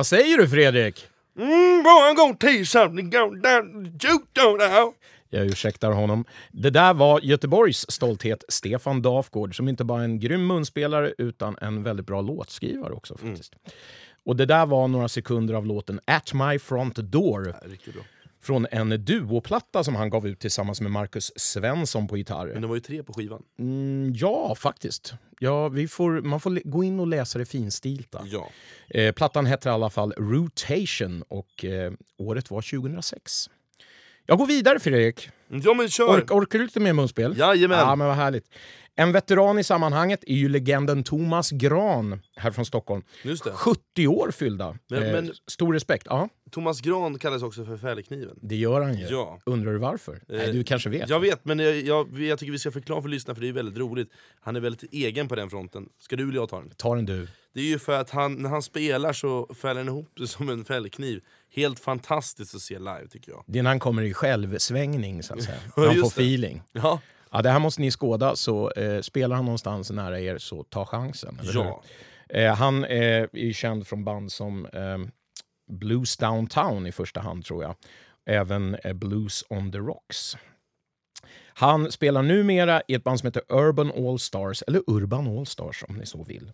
[0.00, 1.06] Vad säger du Fredrik?
[1.38, 3.10] Mm, I'm gonna tell you something.
[3.10, 3.98] Go down,
[4.58, 4.94] now.
[5.30, 6.24] Jag ursäktar honom.
[6.52, 11.56] Det där var Göteborgs stolthet Stefan Dafgård som inte bara är en grym munspelare utan
[11.60, 13.16] en väldigt bra låtskrivare också.
[13.16, 13.52] faktiskt.
[14.24, 18.02] Och Det där var några sekunder av låten At My Front Door Riktigt bra.
[18.42, 22.46] Från en duoplatta som han gav ut tillsammans med Marcus Svensson på gitarr.
[22.52, 23.42] Men det var ju tre på skivan.
[23.58, 25.12] Mm, ja, faktiskt.
[25.38, 28.22] Ja, vi får, man får gå in och läsa det finstilta.
[28.26, 28.48] Ja.
[28.88, 33.50] Eh, plattan hette i alla fall Rotation och eh, året var 2006.
[34.26, 35.30] Jag går vidare Fredrik.
[35.48, 36.08] Ja men kör!
[36.08, 37.38] Ork, orkar du lite mer munspel?
[37.38, 37.78] Jajamän.
[37.78, 38.44] Ja, men vad härligt.
[38.96, 43.02] En veteran i sammanhanget är ju legenden Thomas Gran här från Stockholm.
[43.24, 43.52] Just det.
[43.52, 44.76] 70 år fyllda.
[44.88, 46.06] Men- eh, men- Stor respekt.
[46.10, 48.38] Ja, Thomas Gran kallas också för Fällkniven.
[48.42, 49.06] det gör han ju.
[49.06, 49.40] Ja.
[49.46, 50.20] Undrar du varför?
[50.28, 51.08] Nej, du kanske vet.
[51.08, 53.52] Jag vet, men jag, jag, jag tycker vi ska förklara för lyssnarna för det är
[53.52, 54.10] väldigt roligt.
[54.40, 55.88] Han är väldigt egen på den fronten.
[55.98, 56.70] Ska du eller jag ta den?
[56.76, 57.28] Ta den du.
[57.54, 60.48] Det är ju för att han, när han spelar så fäller han ihop det som
[60.48, 61.20] en fällkniv.
[61.54, 63.44] Helt fantastiskt att se live tycker jag.
[63.46, 65.56] Det är när han kommer i självsvängning, så att säga.
[65.76, 66.62] När han får feeling.
[66.72, 67.00] Ja.
[67.32, 70.86] Ja, det här måste ni skåda, så eh, spelar han någonstans nära er så ta
[70.86, 71.38] chansen.
[71.42, 71.82] eller Ja.
[72.28, 72.40] hur?
[72.40, 72.90] Eh, han eh,
[73.22, 74.98] är ju känd från band som eh,
[75.70, 77.74] Blues Downtown i första hand, tror jag.
[78.26, 80.36] Även eh, Blues on the Rocks.
[81.54, 85.84] Han spelar numera i ett band som heter Urban All Stars, eller Urban All Stars
[85.88, 86.52] om ni så vill.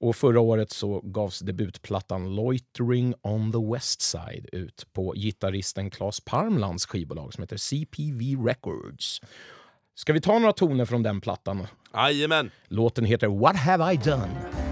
[0.00, 6.20] Och förra året så gavs debutplattan Loitering on the West Side ut på gitarristen Claes
[6.20, 9.20] Parmlands skivbolag som heter CPV Records.
[9.94, 11.66] Ska vi ta några toner från den plattan?
[11.94, 12.50] Jajamän!
[12.68, 14.65] Låten heter What Have I Done?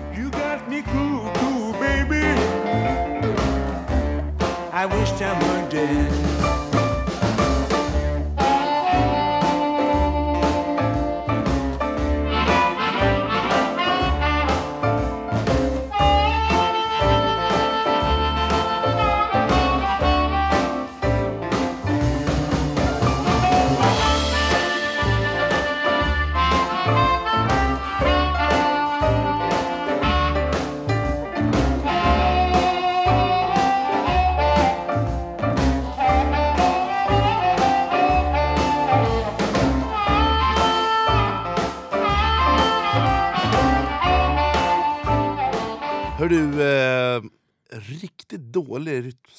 [4.76, 6.33] I wish I were dead.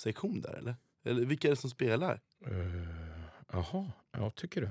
[0.05, 0.75] Rytmsektion där eller?
[1.03, 2.19] Eller vilka är det som spelar?
[3.51, 4.69] Jaha, ja, tycker du?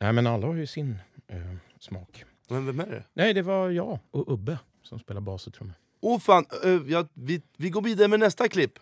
[0.00, 2.24] Nej, men alla har ju sin eh, smak.
[2.48, 3.04] Men vem är det?
[3.14, 5.74] Nej, det var jag och Ubbe som spelar bas och trummor.
[6.00, 8.78] Åh fan, eh, ja, vi, vi går vidare med nästa klipp.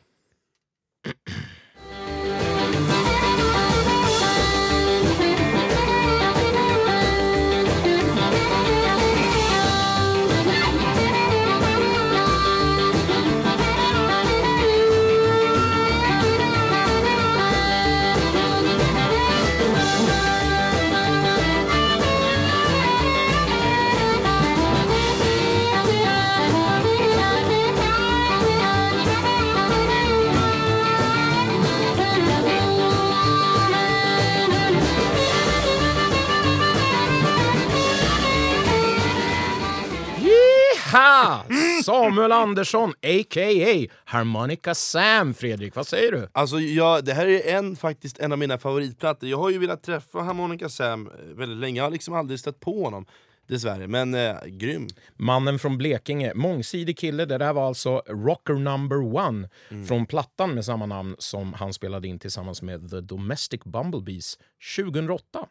[40.94, 41.44] Jiha!
[41.84, 43.86] Samuel Andersson, a.k.a.
[44.04, 45.34] Harmonica Sam.
[45.34, 46.28] Fredrik, vad säger du?
[46.32, 49.28] Alltså jag, det här är en, faktiskt en av mina favoritplattor.
[49.28, 51.76] Jag har ju velat träffa Harmonica Sam eh, väldigt länge.
[51.76, 53.06] Jag har liksom aldrig stött på honom
[53.48, 54.88] dessvärre, men eh, grym.
[55.16, 57.24] Mannen från Blekinge, mångsidig kille.
[57.24, 59.48] Det där var alltså Rocker number one
[59.88, 64.38] från plattan med samma namn som han spelade in tillsammans med The Domestic Bumblebees
[64.76, 65.46] 2008.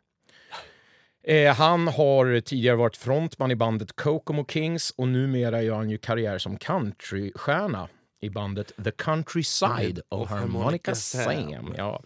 [1.24, 5.98] Eh, han har tidigare varit frontman i bandet Kokomo Kings och numera gör han ju
[5.98, 7.90] karriär som countrystjärna
[8.22, 11.74] i bandet The Countryside of Harmonica Sam.
[11.78, 12.04] Ja.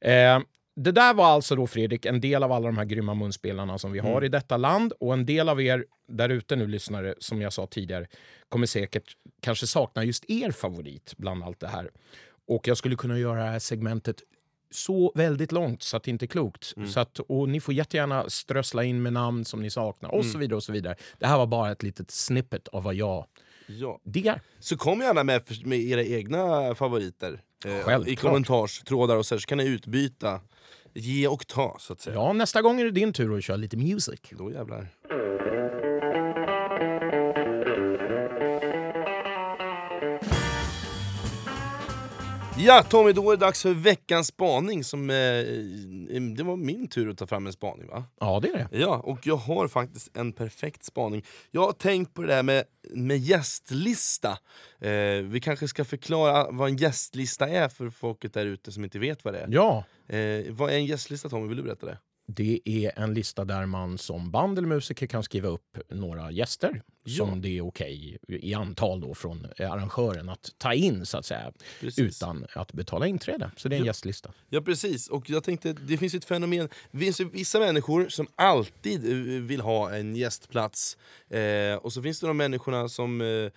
[0.00, 0.40] Eh,
[0.76, 3.92] det där var alltså då Fredrik en del av alla de här grymma munspelarna som
[3.92, 7.42] vi har i detta land och en del av er där ute nu lyssnare, som
[7.42, 8.06] jag sa tidigare,
[8.48, 11.90] kommer säkert kanske sakna just er favorit bland allt det här.
[12.48, 14.16] Och jag skulle kunna göra det här segmentet
[14.74, 16.74] så väldigt långt så att det inte är klokt.
[16.92, 20.38] Så att, och ni får jättegärna strössla in med namn som ni saknar och så
[20.38, 20.56] vidare.
[20.56, 20.96] och så vidare.
[21.18, 23.26] Det här var bara ett litet snippet av vad jag
[23.66, 24.00] Ja.
[24.04, 24.40] diggar.
[24.60, 29.46] Så kom gärna med, med era egna favoriter eh, i kommentarstrådar och så, här, så
[29.46, 30.40] kan ni utbyta,
[30.94, 32.14] ge och ta så att säga.
[32.16, 34.20] Ja, nästa gång är det din tur att köra lite music.
[34.30, 34.88] Då jävlar.
[42.66, 45.10] Ja Tommy, då är det dags för veckans spaning som...
[45.10, 45.16] Eh,
[46.36, 48.04] det var min tur att ta fram en spaning va?
[48.20, 48.78] Ja, det är det.
[48.78, 51.24] Ja, och jag har faktiskt en perfekt spaning.
[51.50, 54.38] Jag har tänkt på det där med, med gästlista.
[54.80, 54.90] Eh,
[55.22, 59.24] vi kanske ska förklara vad en gästlista är för folket där ute som inte vet
[59.24, 59.48] vad det är.
[59.50, 61.48] Ja, Eh, vad är en gästlista Tommy?
[61.48, 61.98] Vill du berätta det?
[62.26, 66.82] Det är en lista där man som band eller musiker kan skriva upp några gäster
[67.06, 67.26] Ja.
[67.26, 71.52] som det är okej i antal då från arrangören att ta in så att säga
[71.80, 71.98] Precis.
[72.22, 73.50] utan att betala inträde.
[73.56, 73.90] Så det är en Ja.
[73.90, 74.32] gästlista.
[74.48, 79.04] Ja precis, och jag tänkte det finns ett fenomen, det finns vissa människor som alltid
[79.12, 80.96] eh, vill ha en gästplats
[81.30, 83.50] eh, och så finns det de människorna som eh,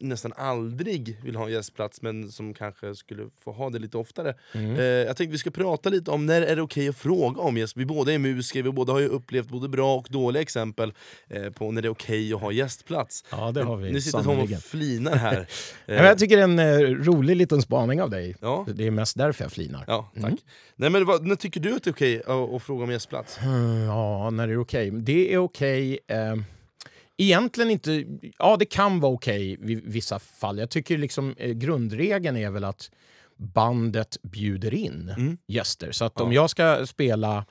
[0.00, 4.34] nästan aldrig vill ha en gästplats men som kanske skulle få ha det lite oftare.
[4.54, 4.76] Mm.
[4.76, 7.56] Eh, jag tänkte vi ska prata lite om när är det okej att fråga om
[7.56, 7.76] gäst.
[7.76, 10.92] Vi båda är musiker, vi båda har ju upplevt både bra och dåliga exempel
[11.28, 13.24] eh, på när det är okej att ha gästplats.
[13.30, 15.46] Ja, det har vi Nu sitter Tom och flinar här.
[15.86, 18.36] Men jag tycker det är en eh, rolig liten spaning av dig.
[18.40, 18.66] ja.
[18.74, 19.84] Det är mest därför jag flinar.
[19.86, 20.24] Ja, tack.
[20.24, 20.38] Mm.
[20.76, 23.38] Nej, men vad, när tycker du att det är okej att, att fråga om gästplats?
[23.42, 24.90] Mm, Ja, när det är okej.
[24.90, 25.98] Det är okej.
[26.08, 26.34] Eh,
[27.16, 28.04] egentligen inte...
[28.38, 30.58] Ja, det kan vara okej i vissa fall.
[30.58, 32.90] Jag tycker liksom eh, grundregeln är väl att
[33.36, 35.38] bandet bjuder in Mm.
[35.46, 35.92] gäster.
[35.92, 36.42] Så att om Ja.
[36.42, 37.44] jag ska spela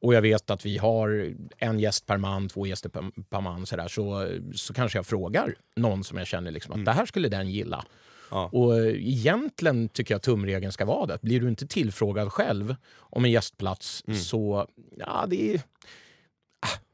[0.00, 3.66] och jag vet att vi har en gäst per man, två gäster per, per man
[3.66, 7.06] så, där, så, så kanske jag frågar någon som jag känner liksom att det här
[7.06, 7.84] skulle den gilla.
[8.30, 8.48] Ja.
[8.52, 11.18] Och eh, egentligen tycker jag tumregeln ska vara det.
[11.22, 15.60] Blir du inte tillfrågad själv om en gästplats så, ja det är...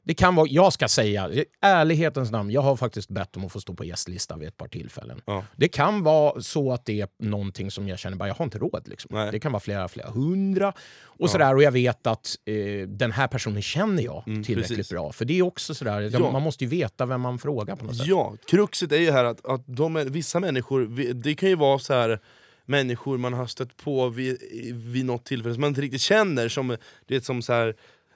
[0.06, 3.52] Det kan vara, jag ska säga, i ärlighetens namn, jag har faktiskt bett om att
[3.52, 5.20] få stå på gästlistan vid ett par tillfällen.
[5.26, 5.44] Ja.
[5.56, 8.58] Det kan vara så att det är någonting som jag känner bara, jag har inte
[8.58, 8.88] råd.
[8.88, 9.28] Liksom.
[9.32, 10.72] Det kan vara flera, flera hundra.
[11.02, 14.92] Och, sådär, och jag vet att eh, den här personen känner jag Mm, tillräckligt precis.
[14.92, 15.12] bra.
[15.12, 16.30] För det är också sådär, Ja.
[16.32, 18.06] man måste ju veta vem man frågar på något sätt.
[18.06, 21.94] Ja, kruxet är ju här att, att de vissa människor, det kan ju vara så
[21.94, 22.20] här
[22.66, 24.38] människor man har stött på vid,
[24.72, 27.74] vid något tillfälle som man inte riktigt känner, som, det är som, så här,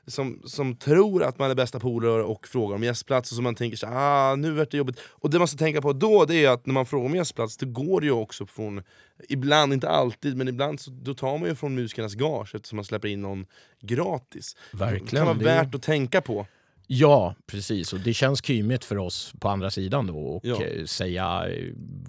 [0.08, 3.54] som, som tror att man är bästa polare och frågar om gästplats, och så man
[3.54, 5.00] tänker så ah, nu vart det jobbigt.
[5.08, 7.56] Och det man ska tänka på då, det är att när man frågar om gästplats,
[7.56, 8.82] det går ju också från,
[9.28, 12.84] ibland, inte alltid, men ibland så, då tar man ju från musikernas gage eftersom man
[12.84, 13.46] släpper in någon
[13.80, 14.56] gratis.
[14.72, 15.06] Det Verkligen.
[15.06, 16.46] kan vara Det är- värt att tänka på.
[16.90, 17.92] Ja, precis.
[17.92, 20.62] Och det känns kymigt för oss på andra sidan då och Ja.
[20.64, 21.64] eh, säga eh,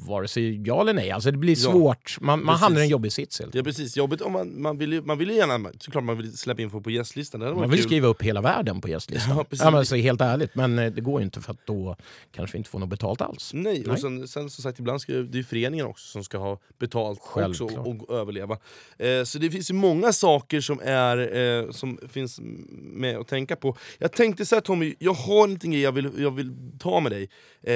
[0.08, 1.12] vare sig ja eller nej.
[1.12, 2.18] Alltså det blir svårt.
[2.22, 3.40] Man, man hamnar i en jobbig sits.
[3.40, 6.18] helt Ja precis, jobbigt om man, man, vill ju, man vill ju gärna, såklart man
[6.18, 7.88] vill släppa in folk på gästlistan, Man vill kul.
[7.88, 9.36] skriva upp hela världen på gästlistan.
[9.38, 11.96] Ja, Ja, men alltså, helt ärligt, men eh, det går ju inte för att då
[12.32, 13.52] kanske vi inte får något betalt alls.
[13.54, 13.94] Nej, Nej.
[13.94, 16.60] och sen, sen som sagt ibland ska det är ju föreningen också som ska ha
[16.80, 18.58] betalt också och, och överleva.
[18.98, 22.40] Eh, så det finns ju många saker som, är, eh, som finns
[22.72, 23.78] med att tänka på.
[23.98, 27.30] Jag tänkte så här Tommy, jag har grej jag vill, jag vill ta med dig.
[27.64, 27.74] Eh,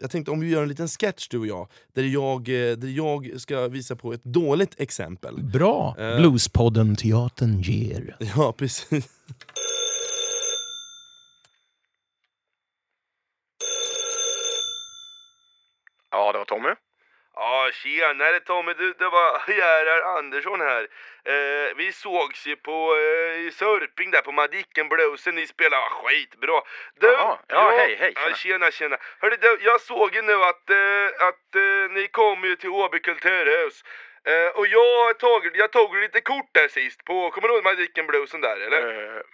[0.00, 2.88] jag tänkte om vi gör en liten sketch du och jag, där jag, eh, där
[2.88, 5.42] jag ska visa på ett dåligt exempel.
[5.42, 5.96] Bra!
[5.98, 6.16] Eh.
[6.18, 8.16] Bluespodden Teatern ger.
[8.36, 9.08] Ja, precis.
[16.10, 16.68] Ja, det var Tommy.
[17.34, 20.82] Ja, tjenare Tommy, du, det var Gerhard Andersson här.
[21.24, 26.60] Eh, vi sågs ju på eh, Sörping där på Madicken Bluesen, ni spelade skitbra.
[27.00, 28.36] Du, Jaha, ja, hej, hej, Ja, tjena.
[28.36, 28.96] tjena, tjena.
[29.20, 32.98] Hörru, du, jag såg ju nu att, eh, att eh, ni kom ju till Åby
[33.00, 33.84] kulturhus.
[34.26, 38.06] Eh, och jag, tagit, jag tog lite kort där sist, på, kommer du ihåg Madicken
[38.06, 38.78] Bluesen där eller?
[38.78, 39.24] ja,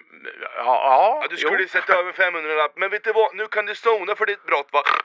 [0.56, 3.34] ja, Ja, du skulle ju sätta över 500 lapp, men vet du vad?
[3.34, 4.82] Nu kan du sona för ditt brott va?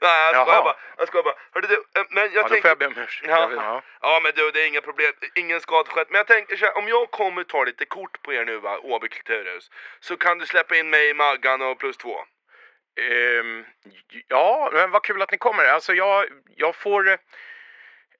[0.00, 0.76] Nej, jag skojar bara.
[0.98, 1.34] Jag skojar bara.
[1.52, 2.60] Hörru du, eh, men jag Ja, då tänkte...
[2.60, 3.28] får jag be om ursäkt.
[3.28, 3.50] Ja.
[3.56, 3.82] Ja.
[4.00, 5.12] ja men du, det är inga problem.
[5.34, 6.10] Ingen skada skett.
[6.10, 8.78] Men jag tänker så här, om jag kommer ta lite kort på er nu va,
[8.78, 9.70] Åby kulturhus.
[10.00, 12.16] Så kan du släppa in mig, Maggan och plus två.
[13.00, 13.64] Ehm,
[14.28, 15.64] ja, men vad kul att ni kommer.
[15.64, 17.18] Alltså jag, jag får...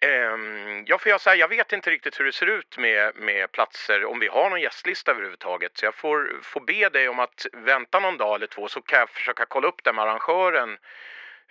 [0.03, 2.79] Ehm, um, jag för jag, så här, jag vet inte riktigt hur det ser ut
[2.79, 5.79] med, med platser, om vi har någon gästlista överhuvudtaget.
[5.79, 8.99] Så jag får, får be dig om att vänta någon dag eller två så kan
[8.99, 10.79] jag försöka kolla upp det med arrangören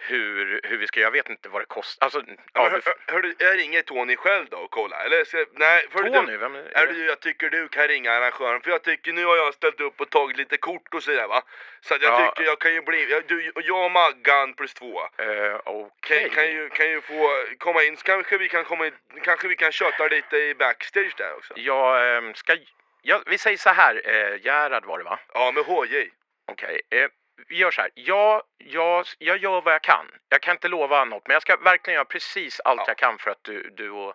[0.04, 2.06] hur, hur vi ska, jag vet inte vad det kostar.
[2.06, 5.04] Alltså, ja, Ja, vi hör, hör, jag ringer Tony själv då och kolla.
[5.04, 8.12] Eller ska, nej, för Tony, du, vem är, är du, jag tycker du kan ringa
[8.12, 8.62] arrangören.
[8.62, 11.42] För jag tycker, nu har jag ställt upp och tagit lite kort och sådär va.
[11.82, 12.32] Så jag Ja.
[12.36, 15.00] tycker jag kan ju bli, jag, du, jag och Maggan plus två.
[15.18, 16.30] Kan, Okej.
[16.30, 19.56] kan, ju, kan ju få komma in, så kanske vi kan komma in, kanske vi
[19.56, 21.54] kan köta lite i backstage där också.
[21.58, 22.58] Jag ehm, ska...
[23.02, 25.19] Ja, vi säger så här, eh, Gerhard var det va?
[25.34, 26.10] Ja, med HJ.
[26.52, 27.08] Okej, eh,
[27.48, 27.92] vi gör så här.
[27.96, 30.06] Jag, jag, jag gör vad jag kan.
[30.29, 32.85] Jag kan inte lova något, men jag ska verkligen göra precis allt Ja.
[32.87, 34.13] jag kan för att du, du och,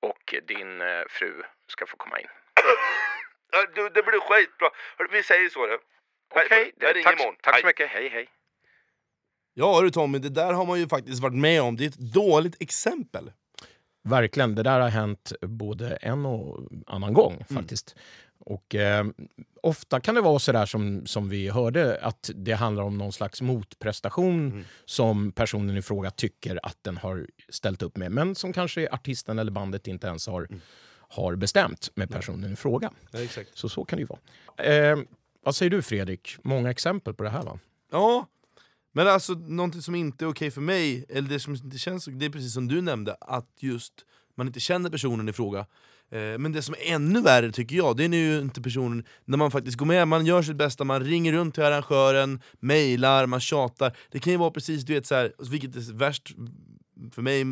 [0.00, 2.26] och din eh, fru ska få komma in.
[3.74, 4.68] Du, det blir skitbra.
[5.10, 5.78] Vi säger så du.
[6.34, 7.90] Okej, ringer tack, tack så mycket.
[7.90, 8.28] Hej, hej.
[9.54, 11.76] Ja du Tommy, det där har man ju faktiskt varit med om.
[11.76, 13.32] Det är ett dåligt exempel.
[14.04, 14.54] verkligen.
[14.54, 17.96] Det där har hänt både en och annan gång faktiskt.
[18.38, 19.04] Och eh,
[19.66, 23.12] ofta kan det vara så där som, som vi hörde att det handlar om någon
[23.12, 28.52] slags motprestation som personen i fråga tycker att den har ställt upp med men som
[28.52, 30.48] kanske artisten eller bandet inte ens har,
[30.98, 32.90] har bestämt med personen i fråga.
[33.10, 33.20] Ja.
[33.54, 34.20] Så så kan det ju vara.
[34.68, 34.98] Eh,
[35.42, 36.36] vad säger du Fredrik?
[36.42, 37.58] Många exempel på det här va?
[37.92, 38.26] Ja,
[38.92, 42.26] men alltså någonting som inte är okej för mig, eller det som inte känns det
[42.26, 43.92] är precis som du nämnde, att just
[44.34, 45.66] man inte känner personen i fråga.
[46.10, 49.38] Eh, Men det som är ännu värre tycker jag, det är ju inte personen, när
[49.38, 53.40] man faktiskt går med, man gör sitt bästa, man ringer runt till arrangören, mejlar, man
[53.40, 53.96] tjatar.
[54.10, 56.34] Det kan ju vara precis, du vet så här, vilket är värst
[57.12, 57.44] för mig,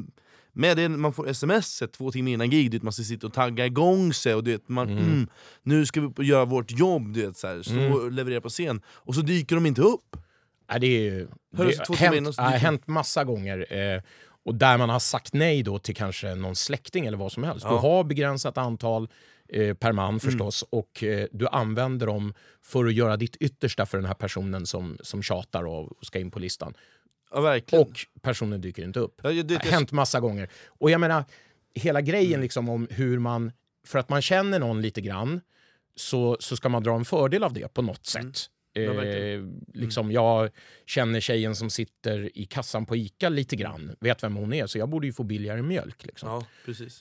[0.53, 3.33] med det man får sms två timmar innan gig, du vet, man ska sitta och
[3.33, 5.27] tagga igång sig, och du vet, man, mm.
[5.63, 8.83] nu ska vi göra vårt jobb, du vet, så här, stå och leverera på scen,
[8.87, 10.17] och så dyker de inte upp.
[10.69, 13.67] Ja, det är ju det hänt, ja, hänt massa gånger.
[13.73, 14.03] Eh,
[14.45, 17.67] och där man har sagt nej då till kanske någon släkting eller vad som helst.
[17.67, 17.79] Du Ja.
[17.79, 19.09] har begränsat antal
[19.49, 23.99] eh, per man förstås och eh, du använder dem för att göra ditt yttersta för
[23.99, 26.75] den här personen som, som tjatar och, och ska in på listan.
[27.35, 27.61] Ja.
[27.73, 29.21] Och personen dyker inte upp.
[29.23, 30.49] Ja, det, Det har hänt massa gånger.
[30.67, 31.25] Och jag menar,
[31.75, 33.53] hela grejen liksom om hur man...
[33.87, 35.41] För att man känner någon lite grann
[35.97, 38.23] så, så ska man dra en fördel av det på något sätt.
[38.23, 38.33] Mm.
[38.77, 39.45] Eh,
[39.75, 40.51] liksom Jag
[40.87, 44.79] känner tjejen som sitter i kassan på Ica lite grann, vet vem hon är, så
[44.79, 46.07] jag borde ju få billigare mjölk.
[46.07, 46.29] Liksom.
[46.29, 46.47] ja.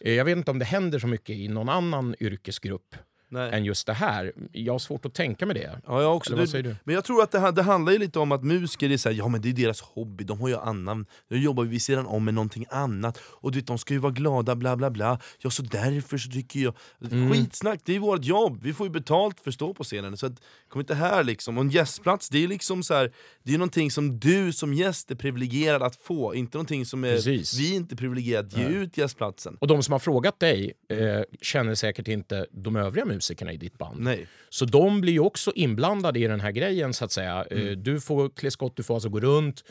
[0.01, 2.95] Eh, Jag vet inte om det händer så mycket i någon annan yrkesgrupp
[3.29, 3.53] Nej.
[3.53, 4.31] än just det här.
[4.51, 5.81] Jag har svårt att tänka mig det.
[5.87, 6.47] Ja, jag också.
[6.47, 6.75] Säger du?
[6.83, 9.15] Men jag tror att det, det handlar ju lite om att musiker är så här,
[9.15, 12.25] ja men det är deras hobby, de har ju annan, de jobbar vid sidan om
[12.25, 15.19] med någonting annat, och du vet, de ska ju vara glada, bla bla bla.
[15.39, 16.75] Ja så därför så tycker jag...
[17.11, 17.33] Mm.
[17.33, 20.17] Skitsnack, det är ju vårt jobb, vi får ju betalt för att stå på scenen.
[20.17, 20.33] Så att,
[20.69, 21.57] kom inte här liksom.
[21.57, 23.11] Och en gästplats, det är liksom så här,
[23.43, 27.03] det är ju någonting som du som gäst är privilegierad att få, inte någonting som
[27.03, 29.57] är, vi är inte privilegierade att ge ut gästplatsen.
[29.61, 33.77] Och de som har frågat dig eh, känner säkert inte de övriga musikerna i ditt
[33.77, 33.99] band.
[33.99, 34.27] Nej.
[34.49, 37.45] Så de blir ju också inblandade i den här grejen så att säga.
[37.51, 37.83] Eh, Mm.
[37.83, 39.63] Du får klä skott, du får alltså gå runt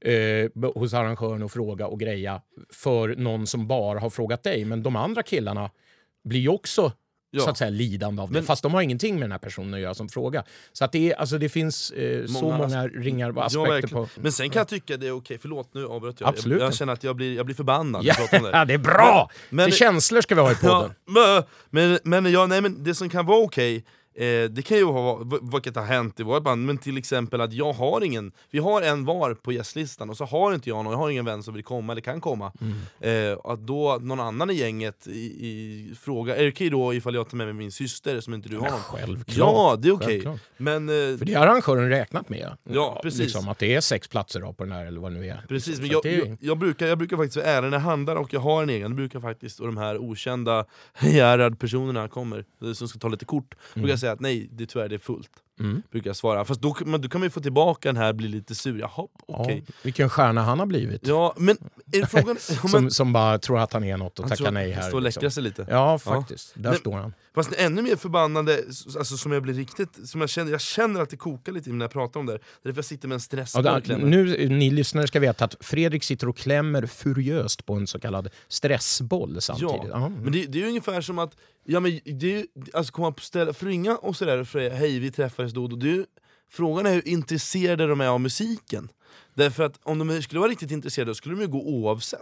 [0.00, 2.40] eh, hos arrangören och fråga och greja
[2.72, 4.64] för någon som bara har frågat dig.
[4.64, 5.70] Men de andra killarna
[6.24, 6.92] blir ju också
[7.38, 7.44] Ja.
[7.44, 8.32] så att säga lidande av det.
[8.34, 10.44] Men- Fast de har ingenting med den här personen att göra som fråga.
[10.72, 13.70] Så att det, är, alltså det finns eh, så Många många ringar och Ja, aspekter
[13.72, 14.04] verkligen.
[14.04, 14.08] på...
[14.20, 16.28] Men sen kan jag tycka det är okej, förlåt nu avbröt jag.
[16.28, 16.58] Absolut.
[16.60, 18.00] Jag, jag känner att jag blir, jag blir förbannad.
[18.00, 18.50] om det.
[18.52, 19.30] Ja, det är bra!
[19.50, 20.90] Men- det känslor ska vi ha i podden.
[21.06, 23.84] Ja, men, men, ja, nej, men det som kan vara okej,
[24.14, 27.52] eh, det kan ju ha, vilket har hänt i vårt band, men till exempel att
[27.52, 30.92] jag har ingen, vi har en var på gästlistan och så har inte jag någon,
[30.92, 32.52] jag har ingen vän som vill komma eller kan komma.
[32.60, 33.32] Mm.
[33.32, 37.14] Eh, att då någon annan i gänget i, i fråga, är det okej då ifall
[37.14, 38.80] jag tar med mig min syster som inte du har någon?
[38.80, 39.36] Självklart.
[39.36, 40.38] Ja, det är okej.
[40.56, 42.56] Men, eh, För det har arrangören räknat med.
[42.62, 43.20] Ja, precis.
[43.20, 45.44] Liksom, att det är sex platser då på den här eller vad det nu är.
[45.48, 48.32] Precis, men jag, det jag, jag, brukar, jag brukar faktiskt ärlig när jag handlar och
[48.32, 50.64] jag har en egen, brukar faktiskt, och de här okända
[51.00, 52.44] Gerhard-personerna kommer,
[52.74, 55.30] som ska ta lite kort, jag säga att nej, det, tyvärr det är fullt.
[55.60, 55.82] Mm.
[55.90, 56.44] Brukar jag svara.
[56.44, 59.08] Fast då, men då kan man ju få tillbaka den här, bli lite sur, jaha,
[59.26, 59.64] okej.
[59.66, 61.06] Ja, vilken stjärna han har blivit.
[61.06, 61.56] Ja, men
[61.92, 62.36] är frågan...
[62.48, 64.82] ja, som, men, som bara tror att han är något och han tackar nej han
[64.82, 64.88] här.
[64.88, 65.30] står och liksom.
[65.30, 65.66] sig lite.
[65.70, 66.52] Ja, faktiskt.
[66.54, 67.14] Där Men- står han.
[67.34, 68.64] Fast ännu mer förbannande,
[68.98, 71.84] alltså, som jag blir riktigt, som jag känner, jag känner att det kokar lite när
[71.84, 72.32] jag pratar om det.
[72.32, 74.10] Det är därför jag sitter med en Ja, stressboll klämmen.
[74.10, 78.28] nu, ni lyssnare ska veta att Fredrik sitter och klämmer furiöst på en så kallad
[78.48, 79.72] stressboll samtidigt.
[79.74, 82.92] Ja, Ja, men det, det är ju ungefär som att, ja, men det är alltså
[82.92, 85.76] komma på ställe, för ringa och sådär och säga hej vi träffades då och då,
[85.76, 86.04] det är ju,
[86.50, 88.88] frågan är hur intresserade de är av musiken.
[89.34, 92.20] Därför att om de skulle vara riktigt intresserade skulle de ju gå oavsett.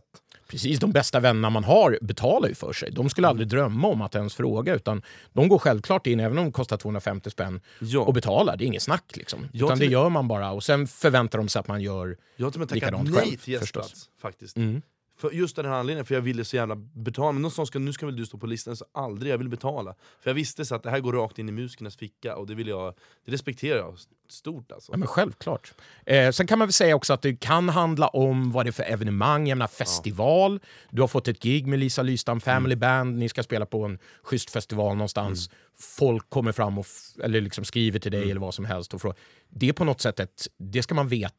[0.52, 2.90] Precis, de bästa vännerna man har betalar ju för sig.
[2.90, 6.44] De skulle aldrig drömma om att ens fråga, utan de går självklart in, även om
[6.44, 8.00] det kostar 250 spänn, Ja.
[8.00, 8.56] och betalar.
[8.56, 9.16] Det är inget snack.
[9.16, 9.48] Liksom.
[9.52, 12.16] Jag Utan det gör man bara, och sen förväntar de sig att man gör...
[12.36, 14.56] Jag har till och med tackat Likadant nej själv, till gästplats faktiskt.
[14.56, 14.82] Mm.
[15.22, 17.32] För just den här anledningen, för jag ville så gärna betala.
[17.32, 19.48] Men någon sa ska, nu ska väl du stå på listan, så aldrig, jag vill
[19.48, 19.94] betala.
[20.20, 22.54] För jag visste så att det här går rakt in i musikernas ficka och det
[22.54, 22.94] vill jag,
[23.24, 23.98] det respekterar jag
[24.28, 24.92] stort alltså.
[24.92, 25.72] Ja, men självklart.
[26.06, 28.72] Eh, sen kan man väl säga också att det kan handla om vad det är
[28.72, 29.48] för evenemang.
[29.48, 30.60] Jag menar festival.
[30.90, 33.18] Du har fått ett gig med Lisa Lystam Family Band.
[33.18, 35.50] Ni ska spela på en schysst festival någonstans.
[35.78, 36.86] Folk kommer fram och
[37.22, 38.94] eller liksom skriver till dig eller vad som helst.
[38.94, 39.18] Och frågar.
[39.48, 41.32] Det är på något sätt ett, det ska man veta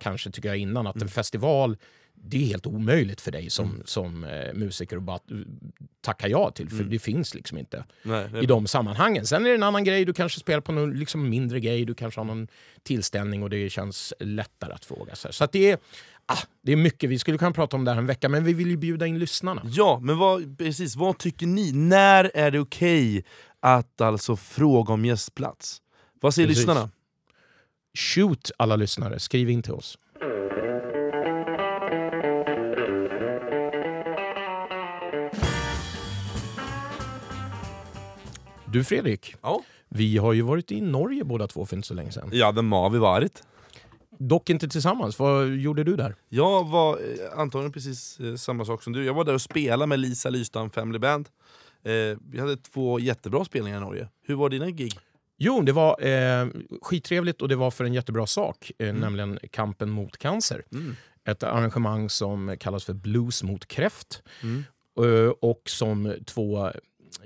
[0.00, 1.76] kanske tycker jag innan att en festival
[2.24, 5.18] det är helt omöjligt för dig som, som eh, musiker att bara
[6.00, 9.26] tacka ja till, för det finns liksom inte Nej, i de sammanhangen.
[9.26, 11.94] Sen är det en annan grej, du kanske spelar på någon liksom mindre grej, du
[11.94, 12.48] kanske har någon
[12.82, 15.14] tillställning och det känns lättare att fråga.
[15.14, 15.78] Så, så att det, är,
[16.26, 18.52] ah, det är mycket, vi skulle kunna prata om det här en vecka, men vi
[18.52, 19.62] vill ju bjuda in lyssnarna.
[19.64, 21.72] Ja, men vad, precis, vad tycker ni?
[21.72, 23.24] När är det okej
[23.60, 25.82] att alltså fråga om gästplats?
[26.20, 26.66] Vad säger Precis.
[26.66, 26.90] lyssnarna?
[27.94, 29.98] Shoot alla lyssnare, skriv in till oss.
[38.72, 39.62] Du Fredrik, Ja.
[39.88, 42.30] vi har ju varit i Norge båda två för inte så länge sedan.
[42.32, 43.42] Ja, den har vi varit.
[44.18, 45.18] Dock inte tillsammans.
[45.18, 46.14] Vad gjorde du där?
[46.28, 49.04] Jag var eh, antagligen precis eh, samma sak som du.
[49.04, 51.28] Jag var där och spelade med Lisa Lystam Family Band.
[51.84, 54.08] Eh, vi hade två jättebra spelningar i Norge.
[54.26, 54.92] Hur var dina gig?
[55.38, 56.46] Jo, det var eh,
[56.82, 60.62] skittrevligt och det var för en jättebra sak, eh, nämligen kampen mot cancer.
[60.72, 60.96] Mm.
[61.28, 64.64] Ett arrangemang som kallas för Blues mot kräft Mm.
[65.40, 66.70] och som två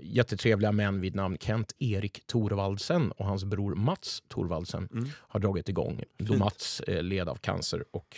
[0.01, 5.09] jättetrevliga män vid namn Kent Erik Thorvaldsen och hans bror Mats Thorvaldsen Mm.
[5.18, 6.03] har dragit igång.
[6.18, 6.37] Då.
[6.37, 8.16] Mats eh, led av cancer och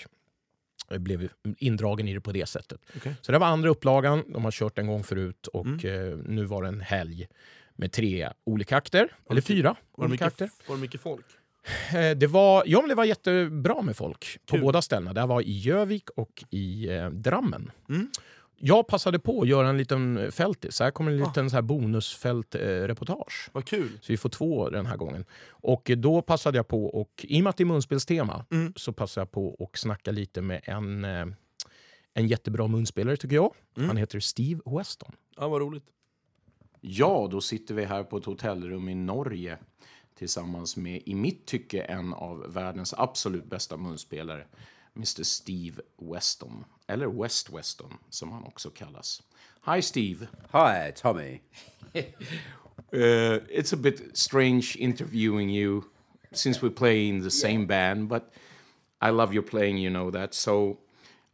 [0.90, 2.80] eh, blev indragen i det på det sättet.
[2.96, 3.14] Okej.
[3.22, 4.24] Så det var andra upplagan.
[4.32, 6.10] De har kört en gång förut och Mm.
[6.12, 7.26] eh, nu var det en helg
[7.76, 9.08] med tre olika akter.
[9.30, 10.44] Eller fyra Var olika akter.
[10.44, 11.26] mycket, var det mycket folk?
[12.16, 14.60] Det var, ja, det var jättebra med folk på Kul.
[14.60, 15.12] båda ställena.
[15.12, 17.70] Det var i Jövik och i eh, Drammen.
[17.88, 18.10] Mm.
[18.60, 20.80] Jag passade på att göra en liten fältis.
[20.80, 21.26] Här kommer en Ah.
[21.26, 23.44] liten så här bonusfältreportage.
[23.46, 23.50] Eh.
[23.54, 23.98] Vad kul.
[24.00, 25.24] så vi får två den här gången.
[25.48, 28.72] Och eh, då passade jag på, och i och med att det är munspelstema, Mm.
[28.76, 31.26] så passade jag på att snacka lite med en, eh,
[32.14, 33.54] en jättebra munspelare tycker jag.
[33.76, 33.88] Mm.
[33.88, 35.12] Han heter Steve Weston.
[35.36, 35.84] Ja, vad roligt.
[36.80, 39.58] Ja, då sitter vi här på ett hotellrum i Norge
[40.14, 44.46] tillsammans med, i mitt tycke, en av världens absolut bästa munspelare,
[44.98, 46.64] Mr Steve Weston.
[46.86, 49.22] Eller West Weston, som han också kallas.
[49.64, 50.28] Hi Steve!
[50.52, 51.40] Hi, Tommy.
[51.94, 52.02] Uh,
[53.50, 55.82] it's a bit strange interviewing you
[56.32, 58.32] since we play in the same band, but
[59.00, 60.34] I love your playing, you know that.
[60.34, 60.78] So,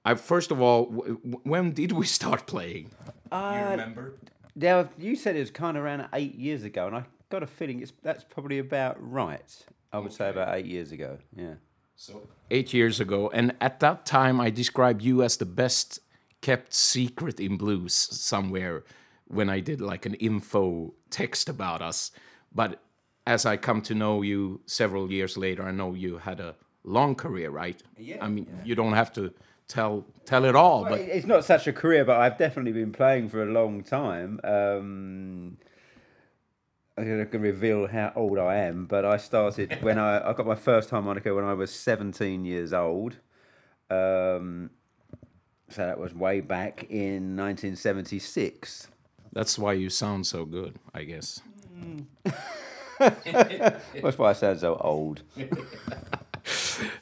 [0.04, 2.90] I first of all, w- w- when did we start playing?
[3.32, 4.14] you remember?
[4.54, 7.46] Now, you said it was kind of around eight years ago, and I got a
[7.46, 9.66] feeling it's that's probably about right.
[9.92, 11.18] I would say about eight years ago.
[11.36, 11.54] Yeah.
[11.96, 16.00] So eight years ago, and at that time, I described you as the best
[16.40, 18.84] kept secret in blues somewhere
[19.26, 22.10] when I did like an info text about us.
[22.54, 22.80] But
[23.26, 27.14] as I come to know you several years later, I know you had a long
[27.14, 27.82] career, right?
[27.96, 29.32] Yeah, I mean, you don't have to
[29.66, 32.92] tell tell it all, Well, but it's not such a career, but I've definitely been
[32.92, 34.40] playing for a long time.
[34.44, 35.56] Um,
[36.96, 40.46] I'm going to reveal how old I am, but I started when I, I got
[40.46, 43.16] my first harmonica when I was 17 years old.
[43.90, 44.70] Um,
[45.68, 48.88] so that was way back in 1976.
[49.32, 51.40] that's why you sound so good, I guess.
[53.00, 55.22] That's why I sound so old.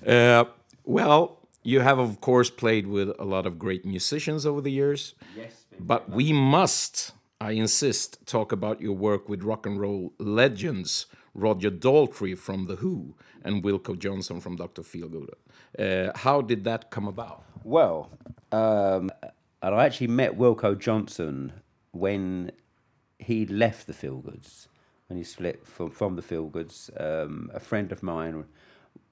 [0.07, 0.45] Uh,
[0.85, 5.15] well, you have of course played with a lot of great musicians over the years.
[5.37, 5.65] Yes.
[5.81, 7.13] But we must,
[7.43, 12.77] I insist, talk about your work with rock and roll legends Roger Daltrey from The
[12.77, 14.83] Who and Wilco Johnson from Dr.
[14.83, 15.31] Feelgood.
[15.77, 17.43] Uh, how did that come about?
[17.65, 18.13] Well,
[18.53, 19.11] um,
[19.61, 21.53] and I actually met Wilco Johnson
[21.91, 22.53] when
[23.19, 24.69] he left the Feelgoods,
[25.09, 26.91] when he split from, from the Feelgoods.
[27.01, 28.45] Um, a friend of mine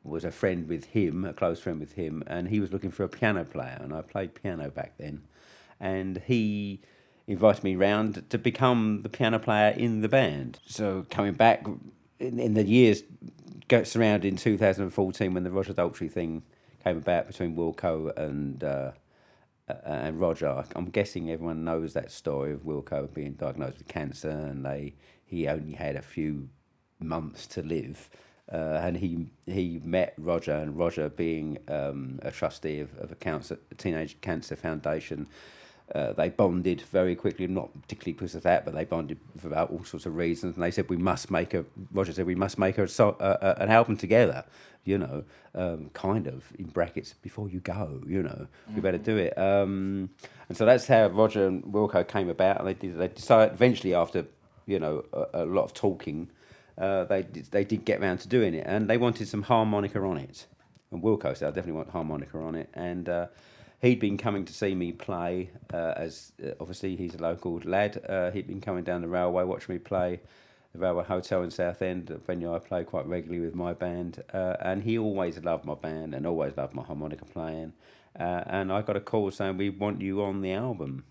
[0.04, 3.02] was a friend with him, a close friend with him, and he was looking for
[3.02, 5.22] a piano player, and I played piano back then.
[5.80, 6.82] And he
[7.30, 10.58] invited me round to become the piano player in the band.
[10.66, 11.66] So coming back
[12.18, 13.02] in, in the years
[13.68, 16.42] goes around in 2014 when the Roger Daltrey thing
[16.82, 18.90] came about between Wilco and uh,
[19.68, 20.64] uh, and Roger.
[20.74, 25.46] I'm guessing everyone knows that story of Wilco being diagnosed with cancer, and they he
[25.46, 26.48] only had a few
[26.98, 28.10] months to live.
[28.52, 33.14] Uh, and he he met Roger, and Roger being um, a trustee of, of a
[33.14, 35.28] cancer, teenage cancer foundation,
[35.94, 37.46] uh, they bonded very quickly.
[37.46, 40.54] Not particularly because of that, but they bonded for about all sorts of reasons.
[40.56, 41.64] And they said we must make a.
[41.92, 44.44] Roger said we must make a, so, uh, uh, an album together.
[44.84, 45.24] You know,
[45.54, 48.02] um, kind of in brackets before you go.
[48.06, 49.36] You know, we better do it.
[49.36, 50.10] Um,
[50.48, 52.60] and so that's how Roger and Wilco came about.
[52.60, 52.98] And they did.
[52.98, 54.26] They decided eventually after
[54.66, 56.30] you know a, a lot of talking.
[56.78, 60.16] Uh, they they did get round to doing it, and they wanted some harmonica on
[60.16, 60.46] it.
[60.90, 63.26] And Wilco said, "I definitely want harmonica on it." And uh,
[63.80, 68.02] he'd been coming to see me play, uh, as uh, obviously he's a local lad.
[68.08, 70.20] Uh, he'd been coming down the railway, watching me play
[70.72, 74.22] the Railway Hotel in Southend, a venue I play quite regularly with my band.
[74.32, 77.72] Uh, and he always loved my band and always loved my harmonica playing.
[78.18, 81.04] Uh, and I got a call saying, "We want you on the album."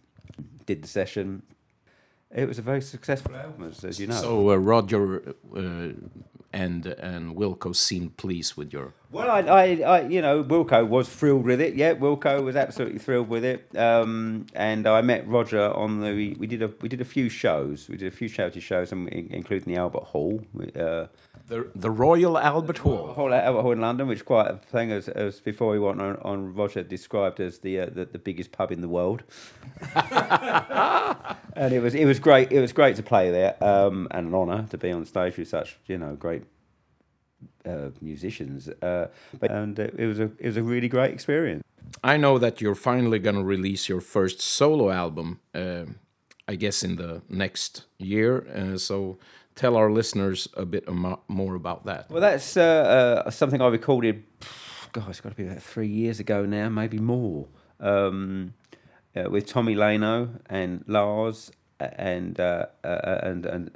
[0.66, 1.44] Did the session.
[2.34, 4.22] It was a very successful album, as, as you know.
[4.22, 5.34] So uh, Roger
[6.52, 8.94] and and Wilco seemed pleased with your.
[9.12, 11.76] Well, I, I, I, you know, Wilco was thrilled with it.
[11.76, 13.76] Yeah, Wilco was absolutely thrilled with it.
[13.76, 16.36] Um, and I met Roger on the.
[16.40, 17.88] We, did a we did a few shows.
[17.90, 20.42] We did a few charity shows, and including the Albert Hall.
[20.76, 21.08] Uh,
[21.50, 23.14] The, the Royal Albert Hall.
[23.14, 26.00] Hall at Albert Hall in London, which quite a thing, as, as before he went
[26.00, 29.24] on, on Roger described as the, uh, the the biggest pub in the world.
[31.56, 32.52] and it was it was great.
[32.52, 35.48] It was great to play there, um, and an honour to be on stage with
[35.48, 36.44] such you know great
[37.66, 38.70] uh, musicians.
[38.70, 39.08] Uh,
[39.40, 41.64] but, and it was a it was a really great experience.
[42.04, 45.86] I know that you're finally going to release your first solo album, uh,
[46.48, 48.46] I guess, in the next year.
[48.56, 49.18] Uh, so
[49.60, 50.88] tell our listeners a bit
[51.28, 52.10] more about that.
[52.10, 54.24] Well, that's uh, uh, something I recorded.
[54.94, 57.48] God, it's got to be about three years ago now, maybe more.
[57.80, 58.54] Um,
[59.16, 63.72] uh, with Tommy Lano and Lars and uh, uh, and and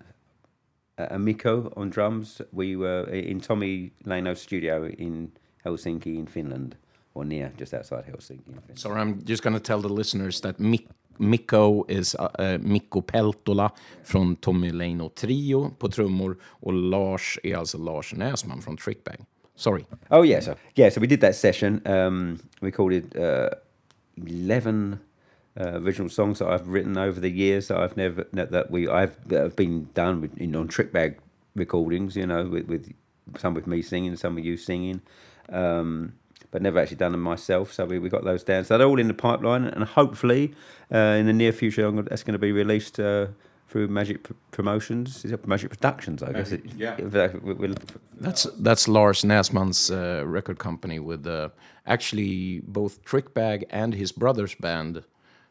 [0.98, 2.42] uh, Miko on drums.
[2.52, 5.32] We were in Tommy Lano's studio in
[5.66, 6.76] Helsinki, in Finland,
[7.14, 8.48] or near just outside Helsinki.
[8.48, 8.80] In Finland.
[8.80, 13.02] So I'm just going to tell the listeners that Mik- Mikko is uh, uh, Mikko
[13.02, 13.72] Peltola
[14.04, 19.16] från Tommy Leino Trio på trummor och Lars är alltså Lars Näsman från Trickbag.
[19.56, 19.86] Sorry.
[20.10, 21.82] Oh yeah, so yeah, so we did that session.
[21.86, 23.50] Um, we recorded uh,
[24.16, 24.98] eleven
[25.60, 29.16] uh, original songs that I've written over the years that I've never that we I've
[29.28, 31.18] that have been done with you know, on trick bag
[31.56, 32.16] recordings.
[32.16, 32.94] You know, with, with
[33.38, 35.02] some with me singing, some with you singing.
[35.50, 36.14] Um,
[36.54, 38.64] but never actually done them myself, so we, we got those down.
[38.64, 40.54] So they're all in the pipeline, and hopefully,
[40.94, 43.26] uh, in the near future, I'm gonna, that's going to be released uh,
[43.68, 46.52] through Magic P- Promotions, Is it Magic Productions, I guess.
[46.52, 47.30] Magic, it, yeah.
[47.42, 47.76] we- we'll-
[48.22, 51.50] That's that's Lars Näsman's uh, record company with uh,
[51.88, 55.04] actually both Trick Bag and his brother's band,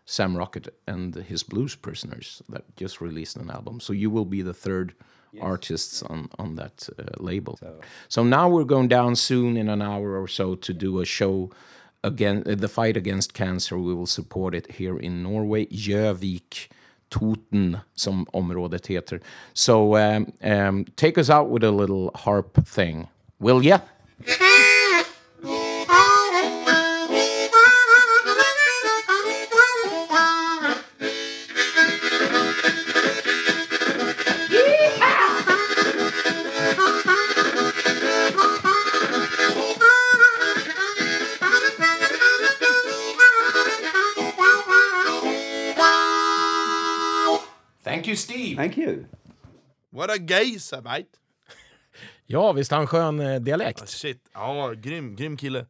[0.06, 3.80] Sam Rocket and his Blues Prisoners, that just released an album.
[3.80, 4.94] So you will be the third
[5.40, 7.58] artists on on that uh, label.
[8.08, 8.24] So.
[8.24, 11.50] now we're going down soon in an hour or so to do a show
[12.02, 13.78] again uh, the fight against cancer.
[13.78, 16.68] We will support it here in Norway, Gjøvik.
[17.12, 19.20] Toten, som området heter.
[19.52, 23.08] So um, um, take us out with a little harp thing,
[23.38, 23.80] will ya?
[48.52, 48.62] Steve.
[48.62, 49.04] Thank you.
[49.90, 51.18] What a geisa mate!
[52.26, 53.88] Ja, visst har han skön eh, dialekt?
[53.88, 55.66] Shit, ja grym, grym kille.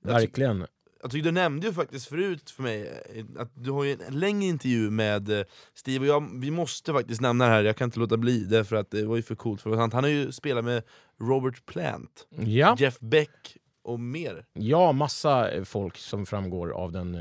[0.00, 0.66] Verkligen.
[1.02, 4.18] Jag tycker du nämnde ju faktiskt förut för mig eh, att du har ju en
[4.20, 5.44] längre intervju med eh,
[5.74, 8.64] Steve, och jag, vi måste faktiskt nämna det här, jag kan inte låta bli det
[8.64, 9.92] för att det var ju för coolt för att vara sant.
[9.94, 10.82] Han har ju spelat med
[11.20, 12.76] Robert Plant, Ja.
[12.78, 14.44] Jeff Beck och mer.
[14.52, 17.20] ja, massa eh, folk som framgår av den eh,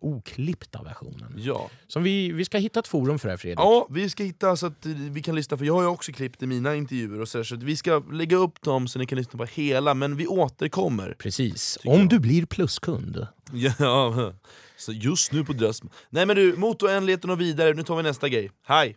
[0.00, 1.34] oklippta versionen.
[1.36, 1.70] Ja.
[1.86, 3.58] Som vi, vi ska hitta ett forum för det här, Fredrik.
[3.58, 6.12] ja, vi ska hitta så att eh, vi kan lyssna, för jag har ju också
[6.12, 8.98] klippt i mina intervjuer och så, där, så att vi ska lägga upp dem så
[8.98, 11.16] ni kan lyssna på hela, men vi återkommer.
[11.18, 11.78] Precis.
[11.84, 12.08] Om jag.
[12.08, 13.26] du blir pluskund.
[13.52, 14.32] Ja,
[14.76, 15.86] så just nu på Drösm.
[16.10, 18.50] Nej men du, motorändligheten och vidare, nu tar vi nästa grej.
[18.66, 18.96] Hej!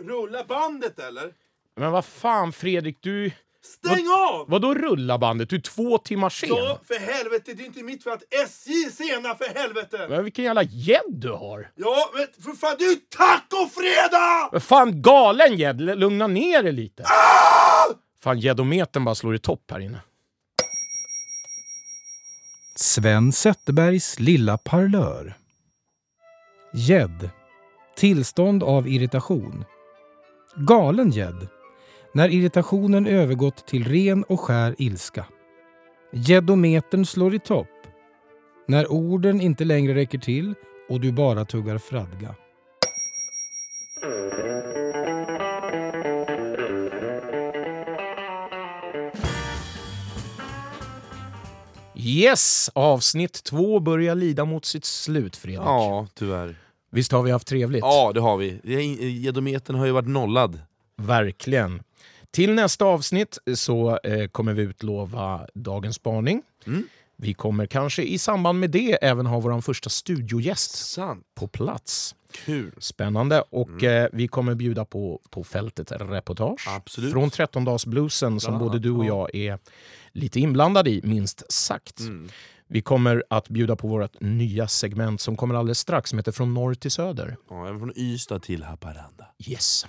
[0.00, 1.32] Rulla bandet eller?
[1.76, 3.32] Men vad fan, Fredrik, du...
[3.62, 4.44] Stäng av!
[4.48, 5.50] Vadå rulla bandet?
[5.50, 6.48] Du är två timmar sen.
[6.48, 10.06] Ja, för helvete, det är inte mitt fel att SJ är sena för helvete!
[10.08, 11.70] Men vilken jävla gädd du har!
[11.74, 14.48] Ja, men för fan, det är ju tacofredag!
[14.52, 15.80] Vad fan, galen gädd!
[15.80, 17.02] Lugna ner dig lite.
[17.02, 17.94] Ah!
[18.22, 20.00] Fan, gäddometern bara slår i topp här inne.
[22.76, 25.36] Sven Zetterbergs lilla parlör.
[26.72, 27.30] Gädd.
[27.96, 29.64] Tillstånd av irritation.
[30.56, 31.48] Galen gädd.
[32.14, 35.26] När irritationen övergått till ren och skär ilska.
[36.12, 37.68] Gäddometern slår i topp.
[38.68, 40.54] När orden inte längre räcker till
[40.88, 42.34] och du bara tuggar fradga.
[51.94, 52.70] Yes!
[52.74, 55.66] Avsnitt två börjar lida mot sitt slut, Fredrik.
[55.66, 56.56] Ja, tyvärr.
[56.90, 57.80] Visst har vi haft trevligt?
[57.80, 58.60] Ja, det har vi.
[59.20, 60.60] Gedometern har ju varit nollad.
[60.96, 61.82] Verkligen.
[62.30, 66.42] Till nästa avsnitt så eh, kommer vi utlova dagens spaning.
[66.66, 66.88] Mm.
[67.16, 71.26] Vi kommer kanske i samband med det även ha vår första studiogäst Sant.
[71.34, 72.14] på plats.
[72.44, 72.72] Kul.
[72.78, 73.44] Spännande.
[73.50, 77.12] Och eh, vi kommer bjuda på, på fältet reportage Absolut.
[77.12, 79.28] från 13-dagsbluesen som Bland både du och ja.
[79.32, 79.58] jag är
[80.12, 82.00] lite inblandade i, minst sagt.
[82.00, 82.28] Mm.
[82.72, 86.54] Vi kommer att bjuda på vårt nya segment som kommer alldeles strax, som heter Från
[86.54, 87.36] norr till söder.
[87.50, 89.26] Ja, även från Ystad till Haparanda.
[89.38, 89.86] Yes.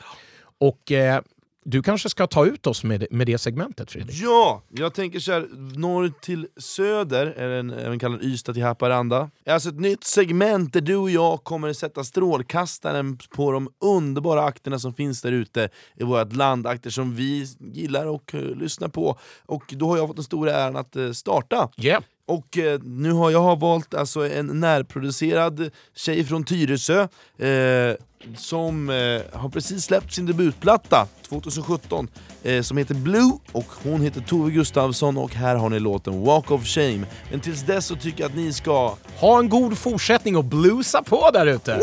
[0.59, 1.21] Och eh,
[1.63, 4.15] du kanske ska ta ut oss med, med det segmentet Fredrik?
[4.21, 9.29] Ja, jag tänker så här, norr till söder, eller en, även kallad Ystad till Haparanda.
[9.45, 14.43] är Alltså ett nytt segment där du och jag kommer sätta strålkastaren på de underbara
[14.43, 18.87] akterna som finns där ute i vårt land, akter som vi gillar och uh, lyssnar
[18.87, 19.19] på.
[19.45, 21.69] Och då har jag fått den stora äran att uh, starta.
[21.77, 22.03] Yeah.
[22.31, 27.01] Och eh, nu har jag valt alltså en närproducerad tjej från Tyresö
[27.37, 27.95] eh,
[28.37, 32.07] som eh, har precis släppt sin debutplatta 2017
[32.43, 36.51] eh, som heter Blue och hon heter Tove Gustavsson och här har ni låten Walk
[36.51, 37.05] of Shame.
[37.31, 38.95] Men tills dess så tycker jag att ni ska...
[39.19, 41.79] Ha en god fortsättning och bluesa på där ute!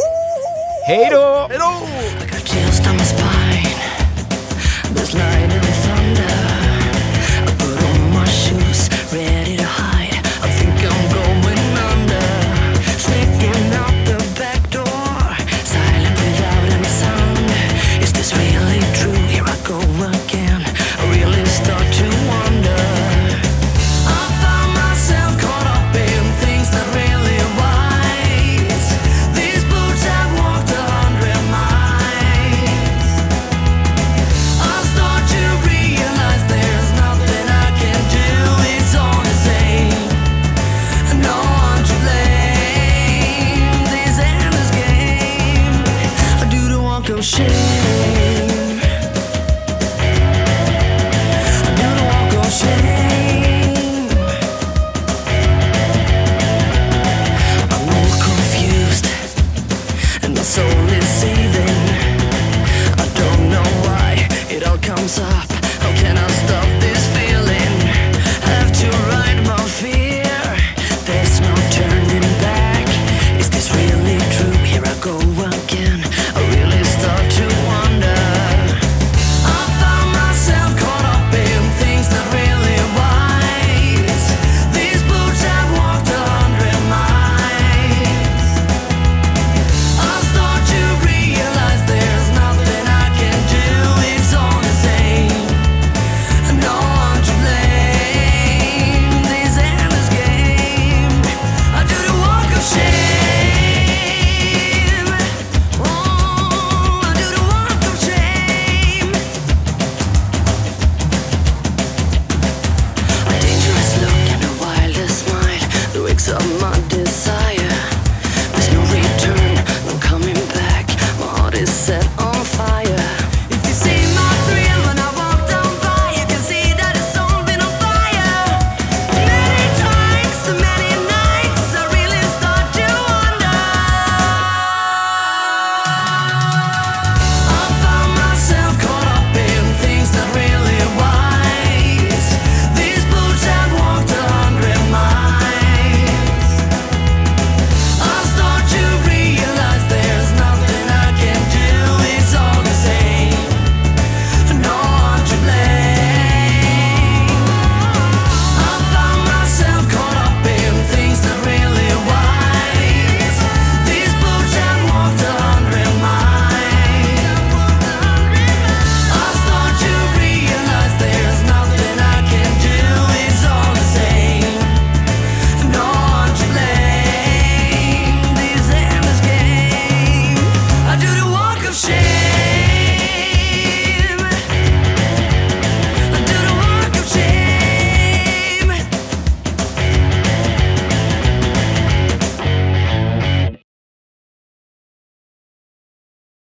[0.87, 1.49] Hej då!